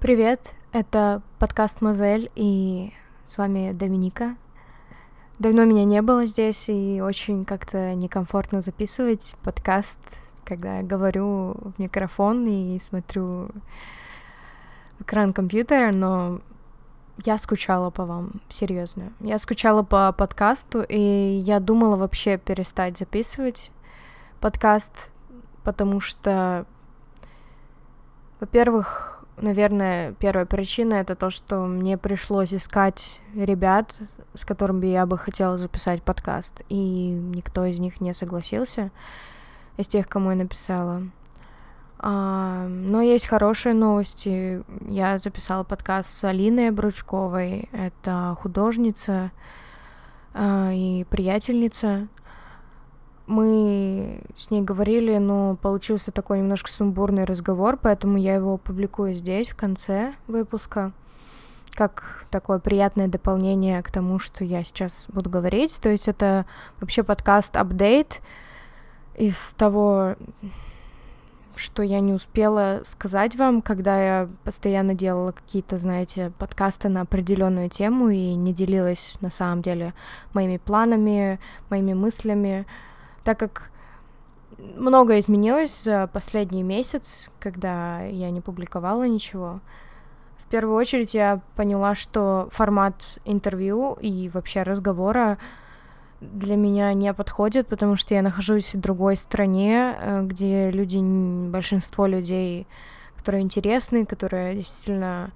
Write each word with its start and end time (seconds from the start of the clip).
Привет, 0.00 0.54
это 0.72 1.22
подкаст 1.40 1.80
Мозель, 1.80 2.30
и 2.36 2.92
с 3.26 3.36
вами 3.36 3.72
Доминика. 3.72 4.36
Давно 5.40 5.64
меня 5.64 5.84
не 5.84 6.00
было 6.02 6.24
здесь, 6.24 6.68
и 6.68 7.00
очень 7.00 7.44
как-то 7.44 7.96
некомфортно 7.96 8.60
записывать 8.60 9.34
подкаст, 9.42 9.98
когда 10.44 10.76
я 10.76 10.82
говорю 10.84 11.54
в 11.54 11.72
микрофон 11.78 12.46
и 12.46 12.78
смотрю 12.78 13.48
экран 15.00 15.32
компьютера, 15.32 15.90
но 15.92 16.42
я 17.24 17.36
скучала 17.36 17.90
по 17.90 18.04
вам, 18.06 18.40
серьезно. 18.48 19.12
Я 19.18 19.40
скучала 19.40 19.82
по 19.82 20.12
подкасту, 20.12 20.80
и 20.80 21.00
я 21.00 21.58
думала 21.58 21.96
вообще 21.96 22.38
перестать 22.38 22.98
записывать 22.98 23.72
подкаст, 24.38 25.10
потому 25.64 25.98
что, 25.98 26.66
во-первых, 28.38 29.17
Наверное, 29.40 30.12
первая 30.14 30.46
причина 30.46 30.94
это 30.94 31.14
то, 31.14 31.30
что 31.30 31.66
мне 31.66 31.96
пришлось 31.96 32.52
искать 32.52 33.20
ребят, 33.34 33.94
с 34.34 34.44
которыми 34.44 34.86
я 34.86 35.06
бы 35.06 35.16
хотела 35.18 35.58
записать 35.58 36.02
подкаст, 36.02 36.62
и 36.68 37.10
никто 37.10 37.64
из 37.64 37.78
них 37.78 38.00
не 38.00 38.14
согласился 38.14 38.90
из 39.76 39.86
тех, 39.86 40.08
кому 40.08 40.30
я 40.30 40.36
написала. 40.36 41.02
А, 42.00 42.66
но 42.68 43.00
есть 43.00 43.26
хорошие 43.26 43.74
новости. 43.74 44.62
Я 44.88 45.18
записала 45.18 45.64
подкаст 45.64 46.10
с 46.10 46.24
Алиной 46.24 46.70
Бручковой. 46.70 47.68
Это 47.72 48.36
художница 48.40 49.32
а, 50.34 50.70
и 50.72 51.04
приятельница 51.04 52.08
мы 53.28 54.20
с 54.36 54.50
ней 54.50 54.62
говорили, 54.62 55.18
но 55.18 55.56
получился 55.56 56.10
такой 56.10 56.38
немножко 56.38 56.70
сумбурный 56.70 57.24
разговор, 57.24 57.78
поэтому 57.80 58.16
я 58.16 58.34
его 58.34 58.54
опубликую 58.54 59.12
здесь, 59.12 59.50
в 59.50 59.56
конце 59.56 60.14
выпуска, 60.26 60.92
как 61.74 62.24
такое 62.30 62.58
приятное 62.58 63.06
дополнение 63.06 63.82
к 63.82 63.90
тому, 63.90 64.18
что 64.18 64.44
я 64.44 64.64
сейчас 64.64 65.06
буду 65.08 65.30
говорить. 65.30 65.78
То 65.80 65.90
есть 65.90 66.08
это 66.08 66.46
вообще 66.80 67.02
подкаст-апдейт 67.02 68.20
из 69.16 69.52
того, 69.56 70.16
что 71.54 71.82
я 71.82 72.00
не 72.00 72.14
успела 72.14 72.80
сказать 72.86 73.36
вам, 73.36 73.60
когда 73.60 74.00
я 74.00 74.28
постоянно 74.42 74.94
делала 74.94 75.32
какие-то, 75.32 75.78
знаете, 75.78 76.32
подкасты 76.38 76.88
на 76.88 77.02
определенную 77.02 77.68
тему 77.68 78.08
и 78.08 78.34
не 78.34 78.54
делилась 78.54 79.16
на 79.20 79.30
самом 79.30 79.60
деле 79.60 79.92
моими 80.32 80.56
планами, 80.56 81.38
моими 81.68 81.92
мыслями, 81.92 82.66
так 83.28 83.38
как 83.38 83.70
многое 84.58 85.20
изменилось 85.20 85.82
за 85.82 86.06
последний 86.10 86.62
месяц, 86.62 87.28
когда 87.40 88.00
я 88.00 88.30
не 88.30 88.40
публиковала 88.40 89.06
ничего. 89.06 89.60
В 90.38 90.44
первую 90.46 90.74
очередь 90.78 91.12
я 91.12 91.42
поняла, 91.54 91.94
что 91.94 92.48
формат 92.50 93.18
интервью 93.26 93.98
и 94.00 94.30
вообще 94.30 94.62
разговора 94.62 95.36
для 96.22 96.56
меня 96.56 96.94
не 96.94 97.12
подходит, 97.12 97.66
потому 97.66 97.96
что 97.96 98.14
я 98.14 98.22
нахожусь 98.22 98.74
в 98.74 98.80
другой 98.80 99.16
стране, 99.16 99.94
э, 100.00 100.22
где 100.22 100.70
люди, 100.70 100.96
большинство 101.50 102.06
людей, 102.06 102.66
которые 103.14 103.42
интересны, 103.42 104.06
которые 104.06 104.54
действительно 104.54 105.32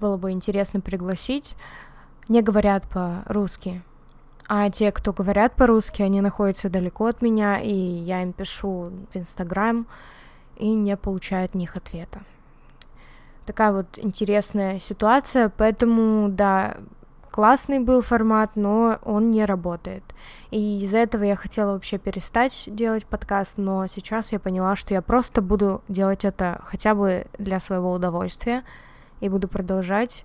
было 0.00 0.16
бы 0.16 0.30
интересно 0.30 0.80
пригласить, 0.80 1.56
не 2.30 2.40
говорят 2.40 2.88
по-русски. 2.88 3.82
А 4.46 4.68
те, 4.70 4.92
кто 4.92 5.12
говорят 5.12 5.54
по-русски, 5.54 6.02
они 6.02 6.20
находятся 6.20 6.68
далеко 6.68 7.06
от 7.06 7.22
меня, 7.22 7.58
и 7.60 7.72
я 7.72 8.22
им 8.22 8.32
пишу 8.32 8.90
в 9.10 9.16
Инстаграм 9.16 9.86
и 10.56 10.74
не 10.74 10.96
получаю 10.96 11.46
от 11.46 11.54
них 11.54 11.76
ответа. 11.76 12.20
Такая 13.46 13.72
вот 13.72 13.98
интересная 13.98 14.80
ситуация, 14.80 15.50
поэтому, 15.54 16.28
да, 16.28 16.76
классный 17.30 17.80
был 17.80 18.00
формат, 18.00 18.52
но 18.54 18.98
он 19.02 19.30
не 19.30 19.44
работает. 19.44 20.04
И 20.50 20.78
из-за 20.78 20.98
этого 20.98 21.24
я 21.24 21.36
хотела 21.36 21.72
вообще 21.72 21.98
перестать 21.98 22.64
делать 22.66 23.06
подкаст, 23.06 23.58
но 23.58 23.86
сейчас 23.86 24.32
я 24.32 24.38
поняла, 24.38 24.76
что 24.76 24.94
я 24.94 25.02
просто 25.02 25.42
буду 25.42 25.82
делать 25.88 26.24
это 26.24 26.60
хотя 26.64 26.94
бы 26.94 27.26
для 27.38 27.60
своего 27.60 27.92
удовольствия 27.92 28.62
и 29.20 29.28
буду 29.28 29.48
продолжать 29.48 30.24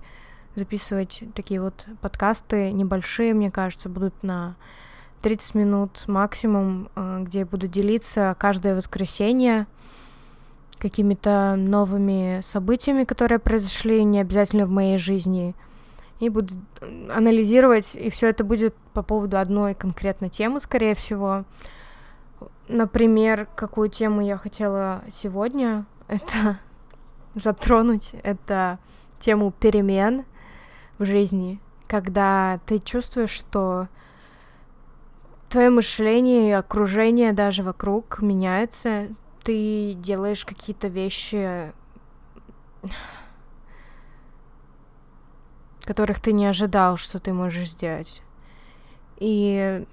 записывать 0.55 1.23
такие 1.35 1.61
вот 1.61 1.85
подкасты 2.01 2.71
небольшие, 2.71 3.33
мне 3.33 3.51
кажется, 3.51 3.89
будут 3.89 4.23
на 4.23 4.55
30 5.21 5.55
минут 5.55 6.03
максимум, 6.07 6.89
э, 6.95 7.23
где 7.23 7.39
я 7.39 7.45
буду 7.45 7.67
делиться 7.67 8.35
каждое 8.39 8.75
воскресенье 8.75 9.67
какими-то 10.77 11.55
новыми 11.57 12.39
событиями, 12.41 13.03
которые 13.03 13.39
произошли 13.39 14.03
не 14.03 14.21
обязательно 14.21 14.65
в 14.65 14.71
моей 14.71 14.97
жизни, 14.97 15.53
и 16.19 16.29
буду 16.29 16.55
анализировать, 17.13 17.95
и 17.95 18.09
все 18.09 18.29
это 18.29 18.43
будет 18.43 18.75
по 18.93 19.03
поводу 19.03 19.37
одной 19.37 19.73
конкретной 19.73 20.29
темы, 20.29 20.59
скорее 20.59 20.95
всего. 20.95 21.45
Например, 22.67 23.47
какую 23.55 23.89
тему 23.89 24.21
я 24.21 24.37
хотела 24.37 25.01
сегодня 25.09 25.85
это 26.07 26.59
затронуть, 27.35 28.15
это 28.23 28.79
тему 29.19 29.51
перемен— 29.51 30.23
в 30.99 31.05
жизни, 31.05 31.59
когда 31.87 32.59
ты 32.67 32.79
чувствуешь, 32.79 33.31
что 33.31 33.87
твое 35.49 35.71
мышление 35.71 36.49
и 36.49 36.53
окружение 36.53 37.33
даже 37.33 37.63
вокруг 37.63 38.21
меняется, 38.21 39.07
ты 39.43 39.93
делаешь 39.93 40.45
какие-то 40.45 40.89
вещи, 40.89 41.73
которых 45.81 46.19
ты 46.19 46.33
не 46.33 46.45
ожидал, 46.45 46.97
что 46.97 47.19
ты 47.19 47.33
можешь 47.33 47.71
сделать. 47.71 48.21
И 49.17 49.83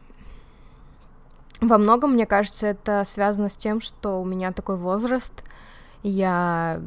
во 1.61 1.78
многом, 1.78 2.12
мне 2.12 2.27
кажется, 2.27 2.66
это 2.66 3.03
связано 3.06 3.49
с 3.49 3.56
тем, 3.56 3.81
что 3.81 4.21
у 4.21 4.25
меня 4.25 4.53
такой 4.53 4.77
возраст, 4.77 5.43
я 6.03 6.83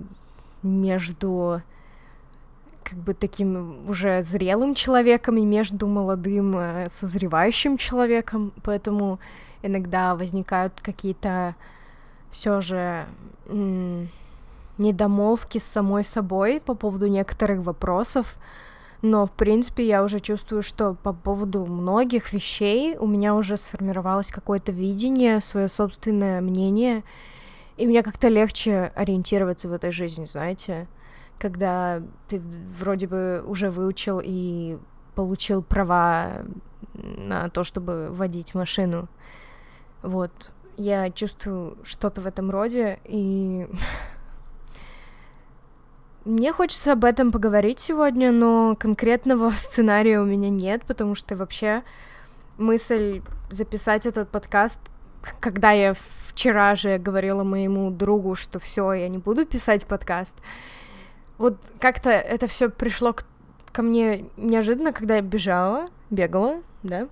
между 0.61 1.63
как 2.89 2.97
бы 2.99 3.13
таким 3.13 3.87
уже 3.87 4.23
зрелым 4.23 4.73
человеком 4.73 5.37
и 5.37 5.45
между 5.45 5.87
молодым 5.87 6.57
э, 6.57 6.87
созревающим 6.89 7.77
человеком, 7.77 8.51
поэтому 8.63 9.19
иногда 9.61 10.15
возникают 10.15 10.73
какие-то 10.81 11.55
все 12.31 12.61
же 12.61 13.05
недомолвки 14.77 15.57
с 15.57 15.65
самой 15.65 16.03
собой 16.03 16.61
по 16.63 16.73
поводу 16.73 17.07
некоторых 17.07 17.59
вопросов, 17.59 18.37
но, 19.01 19.25
в 19.25 19.31
принципе, 19.31 19.87
я 19.87 20.03
уже 20.03 20.19
чувствую, 20.19 20.61
что 20.61 20.95
по 21.03 21.13
поводу 21.13 21.65
многих 21.65 22.33
вещей 22.33 22.97
у 22.97 23.07
меня 23.07 23.33
уже 23.35 23.57
сформировалось 23.57 24.29
какое-то 24.29 24.71
видение, 24.71 25.41
свое 25.41 25.69
собственное 25.69 26.41
мнение, 26.41 27.03
и 27.77 27.87
мне 27.87 28.03
как-то 28.03 28.27
легче 28.27 28.91
ориентироваться 28.95 29.67
в 29.67 29.73
этой 29.73 29.91
жизни, 29.91 30.25
знаете 30.25 30.87
когда 31.39 32.01
ты 32.27 32.41
вроде 32.77 33.07
бы 33.07 33.43
уже 33.45 33.71
выучил 33.71 34.21
и 34.23 34.77
получил 35.15 35.63
права 35.63 36.43
на 36.93 37.49
то, 37.49 37.63
чтобы 37.63 38.07
водить 38.11 38.53
машину. 38.55 39.07
Вот. 40.01 40.51
Я 40.77 41.09
чувствую 41.11 41.77
что-то 41.83 42.21
в 42.21 42.27
этом 42.27 42.49
роде, 42.51 42.99
и 43.03 43.67
мне 46.25 46.53
хочется 46.53 46.93
об 46.93 47.03
этом 47.03 47.31
поговорить 47.31 47.79
сегодня, 47.79 48.31
но 48.31 48.75
конкретного 48.79 49.51
сценария 49.57 50.19
у 50.19 50.25
меня 50.25 50.49
нет, 50.49 50.83
потому 50.85 51.15
что 51.15 51.35
вообще 51.35 51.83
мысль 52.57 53.21
записать 53.49 54.05
этот 54.05 54.29
подкаст, 54.29 54.79
когда 55.39 55.71
я 55.71 55.95
вчера 56.27 56.75
же 56.75 56.97
говорила 56.97 57.43
моему 57.43 57.91
другу, 57.91 58.35
что 58.35 58.59
все, 58.59 58.93
я 58.93 59.09
не 59.09 59.17
буду 59.17 59.45
писать 59.45 59.85
подкаст, 59.85 60.35
вот 61.39 61.57
как-то 61.79 62.11
это 62.11 62.45
все 62.45 62.69
пришло 62.69 63.13
к, 63.13 63.25
ко 63.71 63.81
мне 63.81 64.25
неожиданно, 64.37 64.93
когда 64.93 65.15
я 65.15 65.21
бежала, 65.21 65.87
бегала, 66.11 66.61
да. 66.83 67.07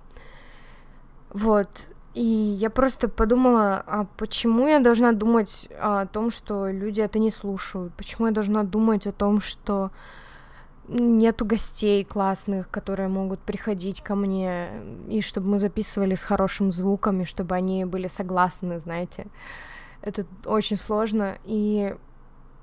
Вот. 1.30 1.68
И 2.14 2.22
я 2.22 2.70
просто 2.70 3.08
подумала, 3.08 3.82
а 3.86 4.06
почему 4.16 4.68
я 4.68 4.80
должна 4.80 5.12
думать 5.12 5.68
о 5.80 6.06
том, 6.06 6.30
что 6.30 6.68
люди 6.68 7.00
это 7.00 7.18
не 7.18 7.30
слушают? 7.30 7.94
Почему 7.94 8.26
я 8.26 8.32
должна 8.32 8.64
думать 8.64 9.06
о 9.06 9.12
том, 9.12 9.40
что 9.40 9.90
нету 10.88 11.44
гостей 11.44 12.04
классных, 12.04 12.70
которые 12.70 13.08
могут 13.08 13.40
приходить 13.40 14.02
ко 14.02 14.14
мне, 14.14 14.68
и 15.08 15.20
чтобы 15.20 15.48
мы 15.48 15.60
записывали 15.60 16.14
с 16.14 16.22
хорошим 16.22 16.72
звуком, 16.72 17.20
и 17.20 17.24
чтобы 17.24 17.54
они 17.54 17.84
были 17.84 18.08
согласны, 18.08 18.80
знаете. 18.80 19.26
Это 20.02 20.26
очень 20.44 20.76
сложно. 20.76 21.36
И 21.44 21.94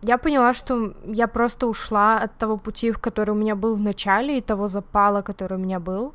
я 0.06 0.18
поняла, 0.18 0.54
что 0.54 0.94
я 1.06 1.28
просто 1.28 1.68
ушла 1.68 2.20
от 2.20 2.38
того 2.38 2.58
пути, 2.58 2.92
в 2.92 3.00
который 3.00 3.32
у 3.32 3.36
меня 3.36 3.56
был 3.56 3.76
в 3.76 3.80
начале, 3.80 4.38
и 4.38 4.42
того 4.42 4.68
запала, 4.68 5.22
который 5.22 5.58
у 5.58 5.62
меня 5.62 5.80
был, 5.80 6.14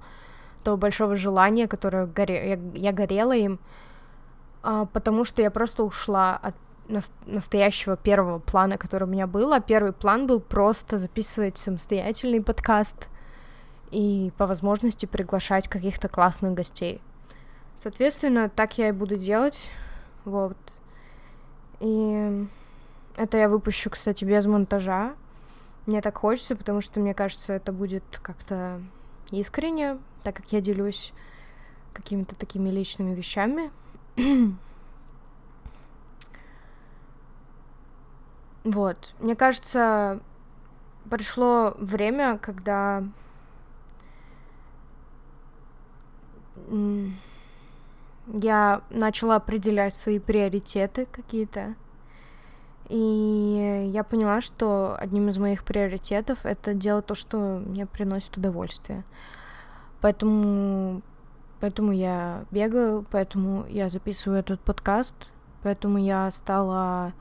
того 0.63 0.77
большого 0.77 1.17
желания, 1.17 1.67
которое 1.67 2.07
горе... 2.07 2.51
я, 2.51 2.59
я 2.75 2.93
горела 2.93 3.37
им, 3.37 3.59
а, 4.63 4.85
потому 4.85 5.25
что 5.25 5.43
я 5.43 5.51
просто 5.51 5.83
ушла 5.83 6.37
от 6.37 6.55
настоящего 7.27 7.97
первого 7.97 8.39
плана, 8.39 8.77
который 8.77 9.05
у 9.05 9.11
меня 9.11 9.27
был. 9.27 9.53
А 9.53 9.61
первый 9.61 9.93
план 9.93 10.27
был 10.27 10.41
просто 10.41 10.99
записывать 10.99 11.57
самостоятельный 11.57 12.43
подкаст 12.43 13.09
и 13.91 14.33
по 14.37 14.47
возможности 14.47 15.07
приглашать 15.07 15.69
каких-то 15.69 16.09
классных 16.09 16.55
гостей. 16.55 17.01
Соответственно, 17.77 18.49
так 18.49 18.79
я 18.79 18.89
и 18.89 18.93
буду 18.93 19.17
делать. 19.17 19.71
Вот. 20.25 20.57
И 21.81 22.47
это 23.17 23.37
я 23.37 23.49
выпущу, 23.49 23.91
кстати, 23.91 24.25
без 24.25 24.47
монтажа. 24.47 25.15
Мне 25.87 26.01
так 26.01 26.19
хочется, 26.19 26.57
потому 26.57 26.81
что, 26.81 27.01
мне 27.01 27.15
кажется, 27.15 27.53
это 27.53 27.73
будет 27.73 28.05
как-то 28.23 28.81
искренне, 29.31 29.99
так 30.23 30.37
как 30.37 30.53
я 30.53 30.61
делюсь 30.61 31.13
какими-то 31.93 32.35
такими 32.37 32.69
личными 32.71 33.15
вещами. 33.15 33.71
вот. 38.65 39.15
Мне 39.19 39.37
кажется, 39.37 40.21
пришло 41.09 41.75
время, 41.79 42.39
когда 42.39 43.05
я 48.33 48.83
начала 48.91 49.37
определять 49.37 49.95
свои 49.95 50.19
приоритеты 50.19 51.07
какие-то. 51.07 51.75
И 52.91 53.91
я 53.95 54.03
поняла, 54.03 54.41
что 54.41 54.97
одним 54.99 55.29
из 55.29 55.39
моих 55.39 55.63
приоритетов 55.63 56.45
это 56.45 56.75
делать 56.75 57.07
то, 57.07 57.15
что 57.15 57.63
мне 57.65 57.87
приносит 57.87 58.37
удовольствие. 58.37 59.05
Поэтому, 60.01 61.01
поэтому 61.61 61.93
я 61.93 62.45
бегаю, 62.51 63.07
поэтому 63.09 63.65
я 63.69 63.89
записываю 63.89 64.41
этот 64.41 64.61
подкаст, 64.61 65.15
поэтому 65.63 65.99
я 65.99 66.29
стала 66.33 67.13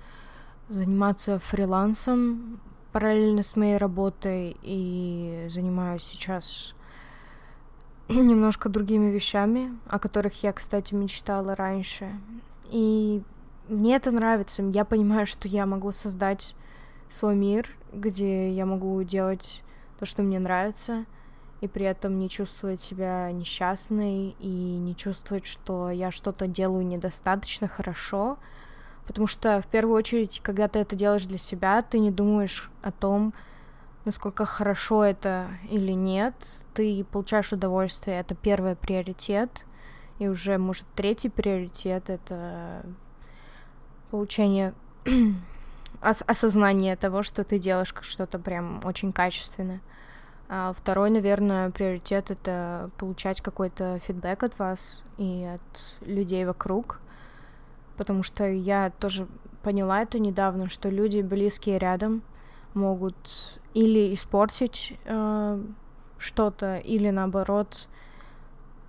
заниматься 0.70 1.38
фрилансом 1.38 2.60
параллельно 2.92 3.44
с 3.44 3.56
моей 3.56 3.78
работой 3.78 4.58
и 4.64 5.46
занимаюсь 5.50 6.02
сейчас 6.02 6.74
немножко 8.10 8.70
другими 8.70 9.12
вещами, 9.12 9.78
о 9.88 10.00
которых 10.00 10.42
я, 10.42 10.52
кстати, 10.52 10.96
мечтала 10.96 11.56
раньше. 11.56 12.10
И 12.72 13.22
мне 13.70 13.96
это 13.96 14.12
нравится. 14.12 14.64
Я 14.64 14.84
понимаю, 14.86 15.26
что 15.26 15.48
я 15.48 15.66
могу 15.66 15.92
создать 15.92 16.56
свой 17.12 17.36
мир, 17.36 17.70
где 17.94 18.52
я 18.52 18.66
могу 18.66 19.02
делать 19.04 19.64
то, 20.00 20.06
что 20.06 20.24
мне 20.24 20.40
нравится, 20.40 21.06
и 21.62 21.68
при 21.68 21.86
этом 21.86 22.20
не 22.20 22.30
чувствовать 22.30 22.82
себя 22.82 23.32
несчастной 23.32 24.36
и 24.40 24.48
не 24.48 24.96
чувствовать, 24.96 25.46
что 25.46 25.90
я 25.90 26.12
что-то 26.12 26.48
делаю 26.48 26.86
недостаточно 26.86 27.68
хорошо. 27.68 28.38
Потому 29.06 29.28
что 29.28 29.62
в 29.62 29.68
первую 29.68 29.98
очередь, 29.98 30.40
когда 30.44 30.68
ты 30.68 30.80
это 30.80 30.96
делаешь 30.96 31.26
для 31.26 31.38
себя, 31.38 31.82
ты 31.82 32.00
не 32.00 32.12
думаешь 32.12 32.70
о 32.82 32.92
том, 32.92 33.34
насколько 34.06 34.46
хорошо 34.46 35.04
это 35.04 35.48
или 35.70 35.92
нет, 35.92 36.34
ты 36.74 37.04
получаешь 37.04 37.52
удовольствие, 37.52 38.20
это 38.20 38.36
первый 38.36 38.76
приоритет, 38.76 39.66
и 40.20 40.28
уже, 40.28 40.58
может, 40.58 40.86
третий 40.96 41.30
приоритет— 41.30 42.10
это 42.12 42.84
получение 44.12 44.74
ос- 46.02 46.24
осознание 46.26 46.96
того, 46.96 47.24
что 47.24 47.44
ты 47.44 47.60
делаешь 47.60 47.94
что-то 48.02 48.40
прям 48.40 48.82
очень 48.84 49.12
качественное. 49.12 49.82
А 50.52 50.74
второй, 50.74 51.12
наверное, 51.12 51.70
приоритет— 51.70 52.32
это 52.32 52.90
получать 52.98 53.40
какой-то 53.40 54.00
фидбэк 54.00 54.44
от 54.44 54.58
вас 54.58 55.04
и 55.18 55.48
от 55.54 56.08
людей 56.08 56.44
вокруг, 56.46 57.00
потому 57.98 58.24
что 58.24 58.48
я 58.48 58.92
тоже 59.00 59.28
поняла 59.62 60.02
это 60.02 60.18
недавно, 60.18 60.68
что 60.68 60.90
люди 60.90 61.22
близкие 61.22 61.78
рядом 61.78 62.24
могут 62.74 63.60
или 63.76 64.14
испортить 64.16 64.98
э, 65.06 65.64
что-то, 66.18 66.78
или 66.78 67.12
наоборот 67.12 67.88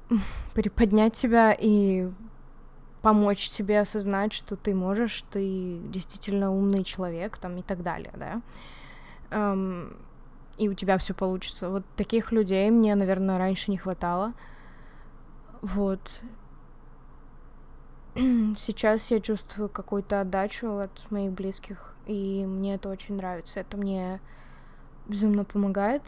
приподнять 0.55 1.12
тебя 1.12 1.55
и 1.58 2.08
помочь 3.02 3.49
тебе 3.50 3.81
осознать, 3.81 4.32
что 4.32 4.56
ты 4.56 4.75
можешь, 4.75 5.23
ты 5.31 5.79
действительно 5.85 6.52
умный 6.52 6.85
человек, 6.85 7.38
там 7.38 7.56
и 7.56 7.62
так 7.62 7.82
далее, 7.82 8.12
да. 8.17 8.43
Эм, 9.31 9.97
и 10.58 10.69
у 10.69 10.75
тебя 10.75 10.99
все 10.99 11.14
получится. 11.14 11.70
Вот 11.70 11.85
таких 11.97 12.32
людей 12.32 12.70
мне, 12.70 12.94
наверное, 12.94 13.38
раньше 13.38 13.70
не 13.70 13.79
хватало. 13.79 14.35
Вот. 15.62 16.00
Сейчас 18.14 19.11
я 19.11 19.20
чувствую 19.20 19.69
какую-то 19.69 20.20
отдачу 20.20 20.79
от 20.79 21.11
моих 21.11 21.32
близких, 21.32 21.94
и 22.06 22.44
мне 22.46 22.75
это 22.75 22.88
очень 22.88 23.17
нравится. 23.17 23.61
Это 23.61 23.76
мне 23.76 24.20
безумно 25.06 25.44
помогает. 25.44 26.03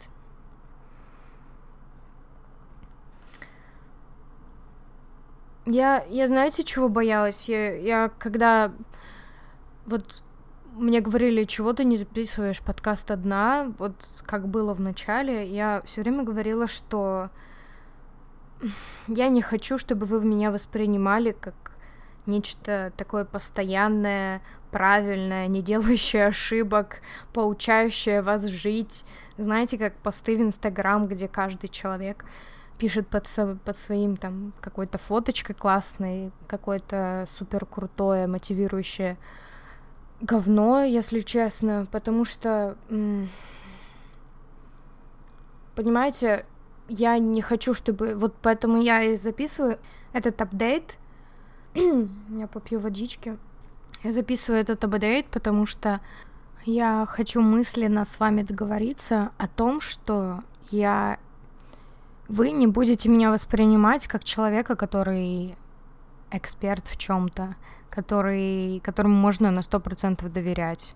Я, 5.65 6.03
я 6.09 6.27
знаете, 6.27 6.63
чего 6.63 6.89
боялась? 6.89 7.47
Я, 7.47 7.75
я 7.75 8.11
когда 8.19 8.71
вот 9.85 10.23
мне 10.73 11.01
говорили, 11.01 11.43
чего 11.43 11.73
ты 11.73 11.83
не 11.85 11.97
записываешь 11.97 12.59
подкаст 12.59 13.11
одна, 13.11 13.71
вот 13.77 13.93
как 14.25 14.47
было 14.47 14.73
в 14.73 14.81
начале, 14.81 15.47
я 15.47 15.81
все 15.85 16.01
время 16.01 16.23
говорила, 16.23 16.67
что 16.67 17.29
я 19.07 19.29
не 19.29 19.41
хочу, 19.41 19.77
чтобы 19.77 20.05
вы 20.05 20.23
меня 20.25 20.51
воспринимали 20.51 21.31
как 21.31 21.53
нечто 22.25 22.91
такое 22.97 23.25
постоянное, 23.25 24.41
правильное, 24.71 25.47
не 25.47 25.61
делающее 25.61 26.27
ошибок, 26.27 27.01
поучающее 27.33 28.21
вас 28.21 28.45
жить. 28.45 29.03
Знаете, 29.37 29.77
как 29.77 29.93
посты 29.95 30.37
в 30.37 30.41
Инстаграм, 30.41 31.07
где 31.07 31.27
каждый 31.27 31.67
человек 31.69 32.25
пишет 32.77 33.07
под, 33.07 33.27
со, 33.27 33.55
под 33.63 33.77
своим 33.77 34.17
там 34.17 34.53
какой-то 34.61 34.97
фоточкой 34.97 35.55
классной, 35.55 36.31
какое-то 36.47 37.25
супер 37.27 37.65
крутое, 37.65 38.27
мотивирующее 38.27 39.17
говно, 40.21 40.83
если 40.83 41.19
честно, 41.19 41.85
потому 41.91 42.25
что, 42.25 42.77
понимаете, 45.75 46.45
я 46.87 47.17
не 47.17 47.41
хочу, 47.41 47.73
чтобы... 47.73 48.15
Вот 48.15 48.35
поэтому 48.41 48.81
я 48.81 49.03
и 49.03 49.15
записываю 49.15 49.79
этот 50.13 50.41
апдейт. 50.41 50.97
я 51.75 52.47
попью 52.47 52.79
водички. 52.79 53.37
Я 54.03 54.11
записываю 54.11 54.61
этот 54.61 54.83
апдейт, 54.83 55.27
потому 55.27 55.65
что 55.65 56.01
я 56.65 57.05
хочу 57.09 57.41
мысленно 57.41 58.05
с 58.05 58.19
вами 58.19 58.43
договориться 58.43 59.31
о 59.37 59.47
том, 59.47 59.81
что 59.81 60.43
я 60.71 61.19
вы 62.27 62.51
не 62.51 62.67
будете 62.67 63.09
меня 63.09 63.31
воспринимать 63.31 64.07
как 64.07 64.23
человека, 64.23 64.75
который 64.75 65.55
эксперт 66.31 66.87
в 66.87 66.97
чем-то, 66.97 67.55
который, 67.89 68.79
которому 68.83 69.15
можно 69.15 69.51
на 69.51 69.61
сто 69.61 69.79
процентов 69.79 70.33
доверять. 70.33 70.95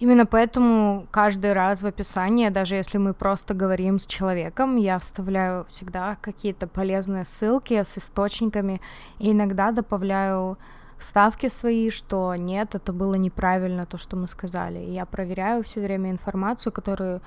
Именно 0.00 0.26
поэтому 0.26 1.08
каждый 1.10 1.52
раз 1.52 1.82
в 1.82 1.86
описании, 1.86 2.50
даже 2.50 2.76
если 2.76 2.98
мы 2.98 3.14
просто 3.14 3.52
говорим 3.54 3.98
с 3.98 4.06
человеком, 4.06 4.76
я 4.76 4.98
вставляю 4.98 5.64
всегда 5.68 6.16
какие-то 6.20 6.68
полезные 6.68 7.24
ссылки 7.24 7.82
с 7.82 7.98
источниками 7.98 8.80
и 9.18 9.32
иногда 9.32 9.72
добавляю 9.72 10.56
вставки 10.98 11.48
свои, 11.48 11.90
что 11.90 12.34
нет, 12.36 12.76
это 12.76 12.92
было 12.92 13.14
неправильно, 13.14 13.86
то, 13.86 13.98
что 13.98 14.16
мы 14.16 14.28
сказали. 14.28 14.78
И 14.78 14.92
я 14.92 15.04
проверяю 15.04 15.64
все 15.64 15.80
время 15.80 16.10
информацию, 16.10 16.72
которую 16.72 17.20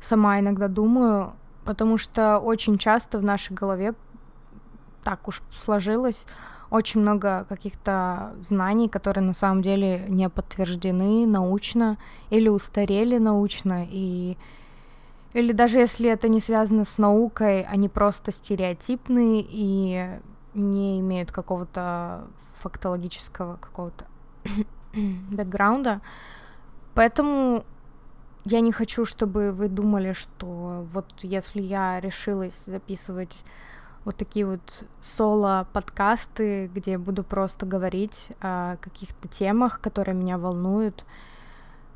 сама 0.00 0.40
иногда 0.40 0.66
думаю, 0.66 1.34
потому 1.64 1.98
что 1.98 2.38
очень 2.38 2.78
часто 2.78 3.18
в 3.18 3.22
нашей 3.22 3.52
голове 3.52 3.94
так 5.02 5.28
уж 5.28 5.42
сложилось 5.54 6.26
очень 6.70 7.00
много 7.00 7.46
каких-то 7.48 8.32
знаний, 8.40 8.88
которые 8.88 9.24
на 9.24 9.32
самом 9.32 9.60
деле 9.60 10.06
не 10.08 10.28
подтверждены 10.28 11.26
научно 11.26 11.98
или 12.30 12.48
устарели 12.48 13.18
научно, 13.18 13.86
и 13.90 14.36
или 15.32 15.52
даже 15.52 15.78
если 15.78 16.10
это 16.10 16.28
не 16.28 16.40
связано 16.40 16.84
с 16.84 16.98
наукой, 16.98 17.62
они 17.62 17.88
просто 17.88 18.32
стереотипные 18.32 19.44
и 19.48 20.08
не 20.54 20.98
имеют 21.00 21.30
какого-то 21.30 22.24
фактологического 22.58 23.56
какого-то 23.56 24.06
бэкграунда. 24.92 26.00
Поэтому 26.94 27.64
я 28.44 28.60
не 28.60 28.72
хочу, 28.72 29.04
чтобы 29.04 29.52
вы 29.52 29.68
думали, 29.68 30.12
что 30.12 30.86
вот 30.92 31.06
если 31.22 31.60
я 31.60 32.00
решилась 32.00 32.64
записывать 32.64 33.36
вот 34.04 34.16
такие 34.16 34.46
вот 34.46 34.84
соло-подкасты, 35.02 36.70
где 36.74 36.96
буду 36.96 37.22
просто 37.22 37.66
говорить 37.66 38.28
о 38.40 38.76
каких-то 38.76 39.28
темах, 39.28 39.80
которые 39.80 40.14
меня 40.14 40.38
волнуют. 40.38 41.04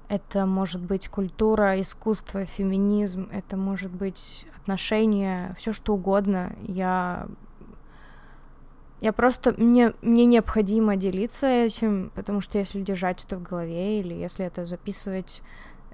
Это 0.09 0.45
может 0.45 0.83
быть 0.83 1.09
культура, 1.09 1.81
искусство, 1.81 2.45
феминизм, 2.45 3.29
это 3.33 3.57
может 3.57 3.91
быть 3.91 4.47
отношения, 4.61 5.55
все 5.59 5.73
что 5.73 5.95
угодно. 5.95 6.53
Я 6.63 7.27
я 9.01 9.13
просто, 9.13 9.55
мне, 9.59 9.93
мне 10.01 10.25
необходимо 10.25 10.97
делиться 10.97 11.47
этим, 11.47 12.11
потому 12.15 12.41
что 12.41 12.59
если 12.59 12.81
держать 12.81 13.23
это 13.25 13.37
в 13.37 13.43
голове 13.43 14.01
или 14.01 14.15
если 14.15 14.47
это 14.47 14.65
записывать, 14.65 15.43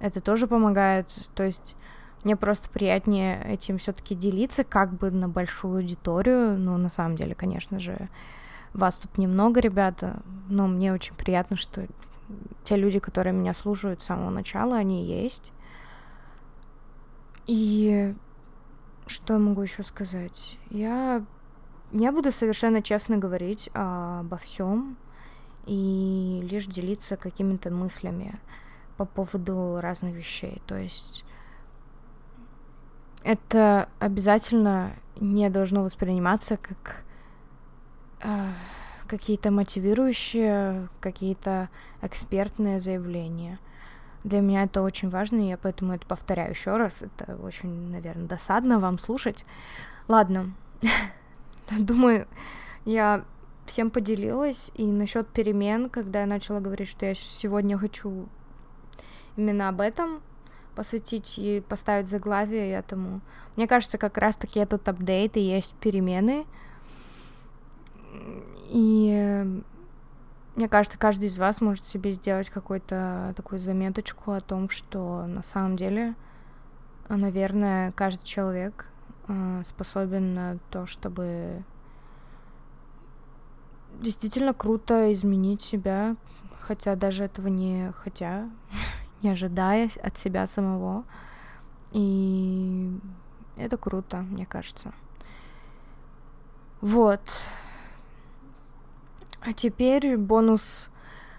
это 0.01 0.21
тоже 0.21 0.47
помогает. 0.47 1.07
То 1.35 1.45
есть 1.45 1.77
мне 2.25 2.37
просто 2.37 2.69
приятнее 2.69 3.43
этим 3.45 3.79
все-таки 3.79 4.15
делиться, 4.15 4.65
как 4.65 4.93
бы 4.93 5.11
на 5.11 5.29
большую 5.29 5.77
аудиторию. 5.77 6.59
Ну, 6.59 6.77
на 6.77 6.91
самом 6.91 7.17
деле, 7.17 7.35
конечно 7.35 7.79
же, 7.79 8.09
вас 8.75 8.97
тут 8.97 9.19
немного, 9.19 9.61
ребята, 9.61 10.23
но 10.49 10.67
мне 10.67 10.93
очень 10.93 11.15
приятно, 11.15 11.57
что 11.57 11.87
те 12.65 12.77
люди, 12.77 12.99
которые 12.99 13.33
меня 13.33 13.55
слушают 13.55 14.03
с 14.03 14.07
самого 14.07 14.31
начала, 14.31 14.77
они 14.77 15.05
есть. 15.05 15.53
И 17.47 18.15
что 19.07 19.35
я 19.35 19.39
могу 19.39 19.63
еще 19.63 19.83
сказать? 19.83 20.59
Я 20.71 21.25
я 21.93 22.13
буду 22.13 22.31
совершенно 22.31 22.83
честно 22.83 23.17
говорить 23.17 23.69
обо 23.75 24.37
всем 24.37 24.97
и 25.67 26.41
лишь 26.49 26.67
делиться 26.67 27.17
какими-то 27.17 27.71
мыслями 27.71 28.39
по 29.01 29.07
поводу 29.07 29.81
разных 29.81 30.15
вещей. 30.15 30.61
То 30.67 30.77
есть 30.77 31.25
это 33.25 33.89
обязательно 33.99 34.93
не 35.19 35.49
должно 35.49 35.83
восприниматься 35.83 36.59
как 36.59 37.03
э, 38.23 38.49
какие-то 39.07 39.51
мотивирующие, 39.51 40.91
какие-то 41.01 41.71
экспертные 42.03 42.79
заявления. 42.79 43.59
Для 44.23 44.41
меня 44.41 44.65
это 44.65 44.83
очень 44.83 45.09
важно, 45.09 45.39
и 45.39 45.49
я 45.49 45.57
поэтому 45.57 45.95
это 45.95 46.05
повторяю 46.07 46.51
еще 46.51 46.77
раз. 46.77 47.01
Это 47.01 47.37
очень, 47.37 47.91
наверное, 47.91 48.29
досадно 48.29 48.79
вам 48.79 48.99
слушать. 48.99 49.47
Ладно. 50.09 50.53
Думаю, 51.71 52.29
я 52.85 53.25
всем 53.65 53.91
поделилась. 53.91 54.71
И 54.75 54.85
насчет 54.85 55.27
перемен, 55.29 55.89
когда 55.89 56.21
я 56.21 56.27
начала 56.27 56.61
говорить, 56.61 56.91
что 56.91 57.07
я 57.07 57.15
сегодня 57.15 57.79
хочу 57.79 58.29
именно 59.41 59.69
об 59.69 59.81
этом 59.81 60.21
посвятить 60.75 61.39
и 61.39 61.61
поставить 61.69 62.09
заглавие 62.09 62.71
этому. 62.73 63.21
Мне 63.57 63.67
кажется, 63.67 63.99
как 63.99 64.19
раз-таки 64.19 64.61
этот 64.61 64.89
апдейт 64.89 65.37
и 65.37 65.41
есть 65.41 65.75
перемены. 65.77 66.47
И 68.69 69.63
мне 70.55 70.69
кажется, 70.69 70.99
каждый 70.99 71.29
из 71.29 71.39
вас 71.39 71.61
может 71.61 71.87
себе 71.87 72.13
сделать 72.13 72.51
какую-то 72.51 73.33
такую 73.37 73.59
заметочку 73.59 74.33
о 74.33 74.41
том, 74.41 74.69
что 74.69 75.27
на 75.27 75.43
самом 75.43 75.77
деле, 75.77 76.15
наверное, 77.09 77.93
каждый 77.93 78.25
человек 78.25 78.87
а, 79.27 79.63
способен 79.65 80.35
на 80.35 80.59
то, 80.71 80.87
чтобы 80.87 81.65
действительно 84.01 84.55
круто 84.55 85.13
изменить 85.13 85.63
себя, 85.63 86.17
хотя 86.61 86.97
даже 86.97 87.25
этого 87.25 87.49
не 87.49 87.93
хотя, 87.93 88.49
не 89.23 89.31
ожидая 89.31 89.91
от 90.03 90.17
себя 90.19 90.47
самого. 90.47 91.05
И 91.93 92.99
это 93.57 93.77
круто, 93.77 94.19
мне 94.19 94.47
кажется. 94.47 94.93
Вот. 96.81 97.21
А 99.43 99.53
теперь 99.53 100.17
бонус 100.17 100.89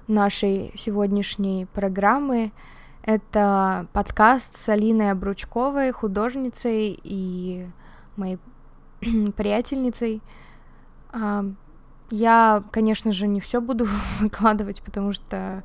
нашей 0.07 0.73
сегодняшней 0.75 1.65
программы— 1.65 2.51
это 3.03 3.87
подкаст 3.93 4.55
с 4.55 4.69
Алиной 4.69 5.11
Обручковой, 5.11 5.91
художницей 5.91 6.99
и 7.03 7.67
моей 8.15 8.37
приятельницей. 9.35 10.21
Я, 12.11 12.63
конечно 12.71 13.11
же, 13.11 13.27
не 13.27 13.39
все 13.39 13.61
буду 13.61 13.87
выкладывать, 14.19 14.81
потому 14.83 15.13
что 15.13 15.63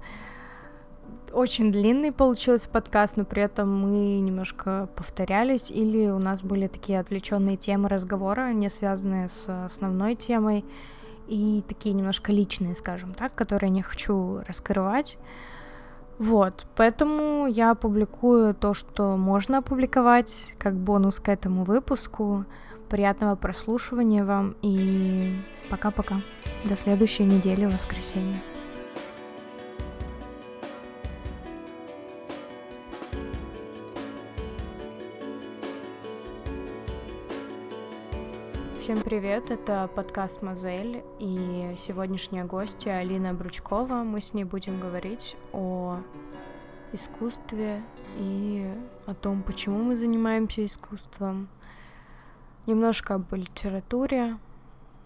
очень 1.37 1.71
длинный 1.71 2.12
получился 2.12 2.66
подкаст, 2.71 3.19
но 3.19 3.26
при 3.26 3.43
этом 3.43 3.69
мы 3.78 4.21
немножко 4.21 4.88
повторялись, 4.97 5.71
или 5.71 6.09
у 6.09 6.19
нас 6.19 6.43
были 6.43 6.66
такие 6.66 6.99
отвлеченные 6.99 7.59
темы 7.59 7.90
разговора, 7.90 8.55
не 8.55 8.71
связанные 8.71 9.28
с 9.28 9.47
основной 9.66 10.14
темой, 10.14 10.64
и 11.28 11.62
такие 11.69 11.95
немножко 11.95 12.33
личные, 12.33 12.75
скажем 12.75 13.12
так, 13.12 13.35
которые 13.35 13.69
не 13.69 13.83
хочу 13.83 14.40
раскрывать. 14.47 15.19
Вот, 16.19 16.66
поэтому 16.75 17.47
я 17.47 17.75
публикую 17.75 18.55
то, 18.55 18.73
что 18.73 19.19
можно 19.19 19.59
опубликовать, 19.59 20.55
как 20.59 20.75
бонус 20.75 21.21
к 21.21 21.28
этому 21.28 21.64
выпуску. 21.64 22.47
Приятного 22.88 23.35
прослушивания 23.35 24.25
вам 24.25 24.57
и 24.62 25.37
пока-пока. 25.69 26.23
До 26.64 26.78
следующей 26.78 27.25
недели, 27.25 27.66
воскресенья. 27.66 28.40
Всем 38.87 39.00
привет, 39.00 39.50
это 39.50 39.90
подкаст 39.97 40.43
Мазель 40.43 41.02
и 41.19 41.75
сегодняшняя 41.76 42.45
гостья 42.45 42.99
Алина 42.99 43.35
Бручкова. 43.35 44.05
Мы 44.05 44.21
с 44.21 44.33
ней 44.33 44.45
будем 44.45 44.78
говорить 44.78 45.37
о 45.52 45.99
искусстве 46.93 47.83
и 48.16 48.73
о 49.07 49.14
том, 49.14 49.43
почему 49.43 49.83
мы 49.83 49.97
занимаемся 49.97 50.64
искусством, 50.64 51.49
немножко 52.69 53.14
об 53.14 53.35
литературе. 53.35 54.38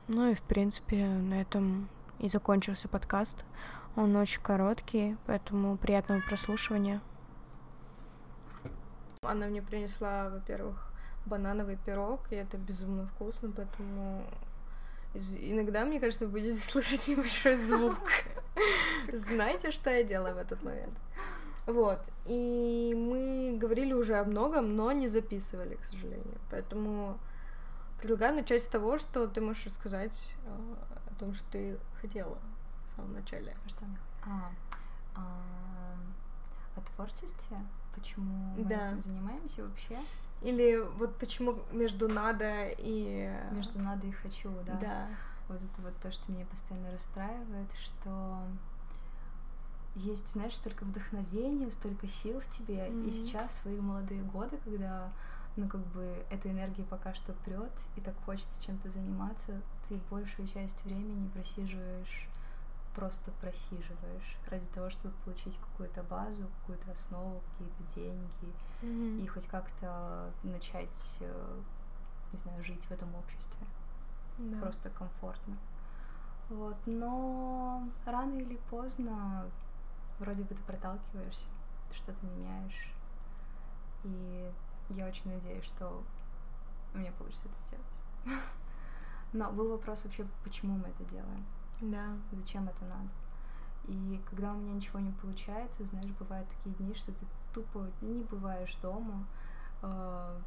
Ну 0.09 0.31
и, 0.31 0.35
в 0.35 0.43
принципе, 0.43 1.07
на 1.07 1.41
этом 1.41 1.89
и 2.19 2.29
закончился 2.29 2.87
подкаст. 2.87 3.47
Он 3.97 4.15
очень 4.15 4.43
короткий, 4.43 5.17
поэтому 5.25 5.79
приятного 5.79 6.21
прослушивания. 6.21 7.01
Она 9.23 9.47
мне 9.47 9.63
принесла, 9.63 10.29
во-первых, 10.29 10.90
банановый 11.27 11.77
пирог, 11.77 12.21
и 12.31 12.37
это 12.37 12.57
безумно 12.57 13.07
вкусно, 13.07 13.53
поэтому 13.55 14.25
иногда, 15.15 15.85
мне 15.85 16.01
кажется, 16.01 16.27
вы 16.27 16.33
будете 16.33 16.55
слышать 16.71 17.07
небольшой 17.09 17.57
звук. 17.57 17.99
Знаете, 19.13 19.71
что 19.71 19.91
я 19.91 20.03
делаю 20.03 20.35
в 20.35 20.39
этот 20.39 20.63
момент? 20.63 20.99
Вот, 21.67 22.01
и 22.25 22.95
мы 22.97 23.57
говорили 23.57 23.93
уже 23.93 24.17
о 24.17 24.25
многом, 24.25 24.75
но 24.77 24.93
не 24.93 25.09
записывали, 25.09 25.77
к 25.77 25.85
сожалению. 25.85 26.39
Поэтому 26.51 27.19
Предлагаю 28.01 28.35
начать 28.35 28.63
с 28.63 28.67
того, 28.67 28.97
что 28.97 29.29
ты 29.29 29.43
можешь 29.43 29.67
рассказать 29.67 30.31
э, 30.47 30.75
о 31.11 31.15
том, 31.19 31.35
что 31.35 31.45
ты 31.51 31.79
хотела 32.01 32.39
в 32.87 32.91
самом 32.97 33.13
начале. 33.13 33.55
Что? 33.67 33.85
А, 34.25 34.51
а, 35.15 35.43
о 36.77 36.81
творчестве? 36.81 37.59
Почему 37.95 38.55
мы 38.57 38.65
да. 38.65 38.87
этим 38.87 39.03
занимаемся 39.03 39.65
вообще? 39.65 39.99
Или 40.43 40.79
вот 40.97 41.17
почему 41.19 41.59
между 41.71 42.09
надо 42.09 42.69
и... 42.79 43.31
Между 43.53 43.79
надо 43.81 44.07
и 44.07 44.11
хочу, 44.11 44.51
да? 44.67 44.75
Да. 44.81 45.07
Вот 45.49 45.59
это 45.59 45.83
вот 45.83 45.97
то, 46.01 46.11
что 46.11 46.33
меня 46.33 46.47
постоянно 46.47 46.91
расстраивает, 46.93 47.71
что 47.79 48.43
есть, 49.97 50.29
знаешь, 50.29 50.57
столько 50.57 50.85
вдохновения, 50.85 51.71
столько 51.71 52.07
сил 52.07 52.41
в 52.41 52.47
тебе, 52.49 52.87
mm-hmm. 52.87 53.07
и 53.07 53.11
сейчас, 53.11 53.51
в 53.51 53.55
свои 53.55 53.81
молодые 53.81 54.23
годы, 54.23 54.57
когда 54.65 55.11
ну, 55.57 55.69
как 55.69 55.85
бы, 55.89 56.25
эта 56.31 56.51
энергия 56.51 56.85
пока 56.85 57.13
что 57.13 57.33
прет, 57.33 57.73
и 57.97 58.01
так 58.01 58.15
хочется 58.25 58.63
чем-то 58.65 58.89
заниматься, 58.89 59.61
ты 59.89 60.01
большую 60.11 60.47
часть 60.47 60.85
времени 60.85 61.29
просиживаешь, 61.29 62.29
просто 62.95 63.31
просиживаешь 63.41 64.37
ради 64.49 64.67
того, 64.67 64.91
чтобы 64.91 65.15
получить 65.25 65.57
какую-то 65.59 66.03
базу, 66.03 66.49
какую-то 66.61 66.91
основу, 66.93 67.41
какие-то 67.53 67.95
деньги, 67.95 68.55
mm-hmm. 68.83 69.21
и 69.21 69.27
хоть 69.27 69.47
как-то 69.47 70.33
начать, 70.43 71.19
э, 71.21 71.61
не 72.33 72.39
знаю, 72.39 72.63
жить 72.65 72.85
в 72.85 72.91
этом 72.91 73.15
обществе. 73.15 73.67
Да. 74.39 74.61
Просто 74.61 74.91
комфортно. 74.91 75.57
Вот, 76.49 76.77
но 76.87 77.87
рано 78.05 78.35
или 78.35 78.57
поздно 78.71 79.47
вроде 80.19 80.43
бы 80.43 80.55
ты 80.55 80.63
проталкиваешься, 80.63 81.47
ты 81.89 81.97
что-то 81.97 82.27
меняешь, 82.27 82.93
и 84.03 84.53
я 84.91 85.07
очень 85.07 85.33
надеюсь, 85.33 85.65
что 85.65 86.03
у 86.95 86.99
меня 86.99 87.13
получится 87.13 87.47
это 87.47 87.67
сделать. 87.69 88.41
Но 89.33 89.53
был 89.53 89.71
вопрос 89.71 90.03
вообще, 90.05 90.27
почему 90.43 90.77
мы 90.77 90.89
это 90.89 91.05
делаем? 91.05 91.47
Да. 91.81 92.17
Зачем 92.33 92.69
это 92.69 92.85
надо? 92.85 93.09
И 93.87 94.21
когда 94.29 94.53
у 94.53 94.57
меня 94.57 94.75
ничего 94.75 95.01
не 95.01 95.13
получается, 95.13 95.85
знаешь, 95.85 96.11
бывают 96.19 96.49
такие 96.49 96.75
дни, 96.77 96.95
что 96.95 97.13
ты 97.13 97.25
тупо 97.53 97.91
не 98.01 98.23
бываешь 98.23 98.77
дома, 98.77 99.27
э, 99.83 100.41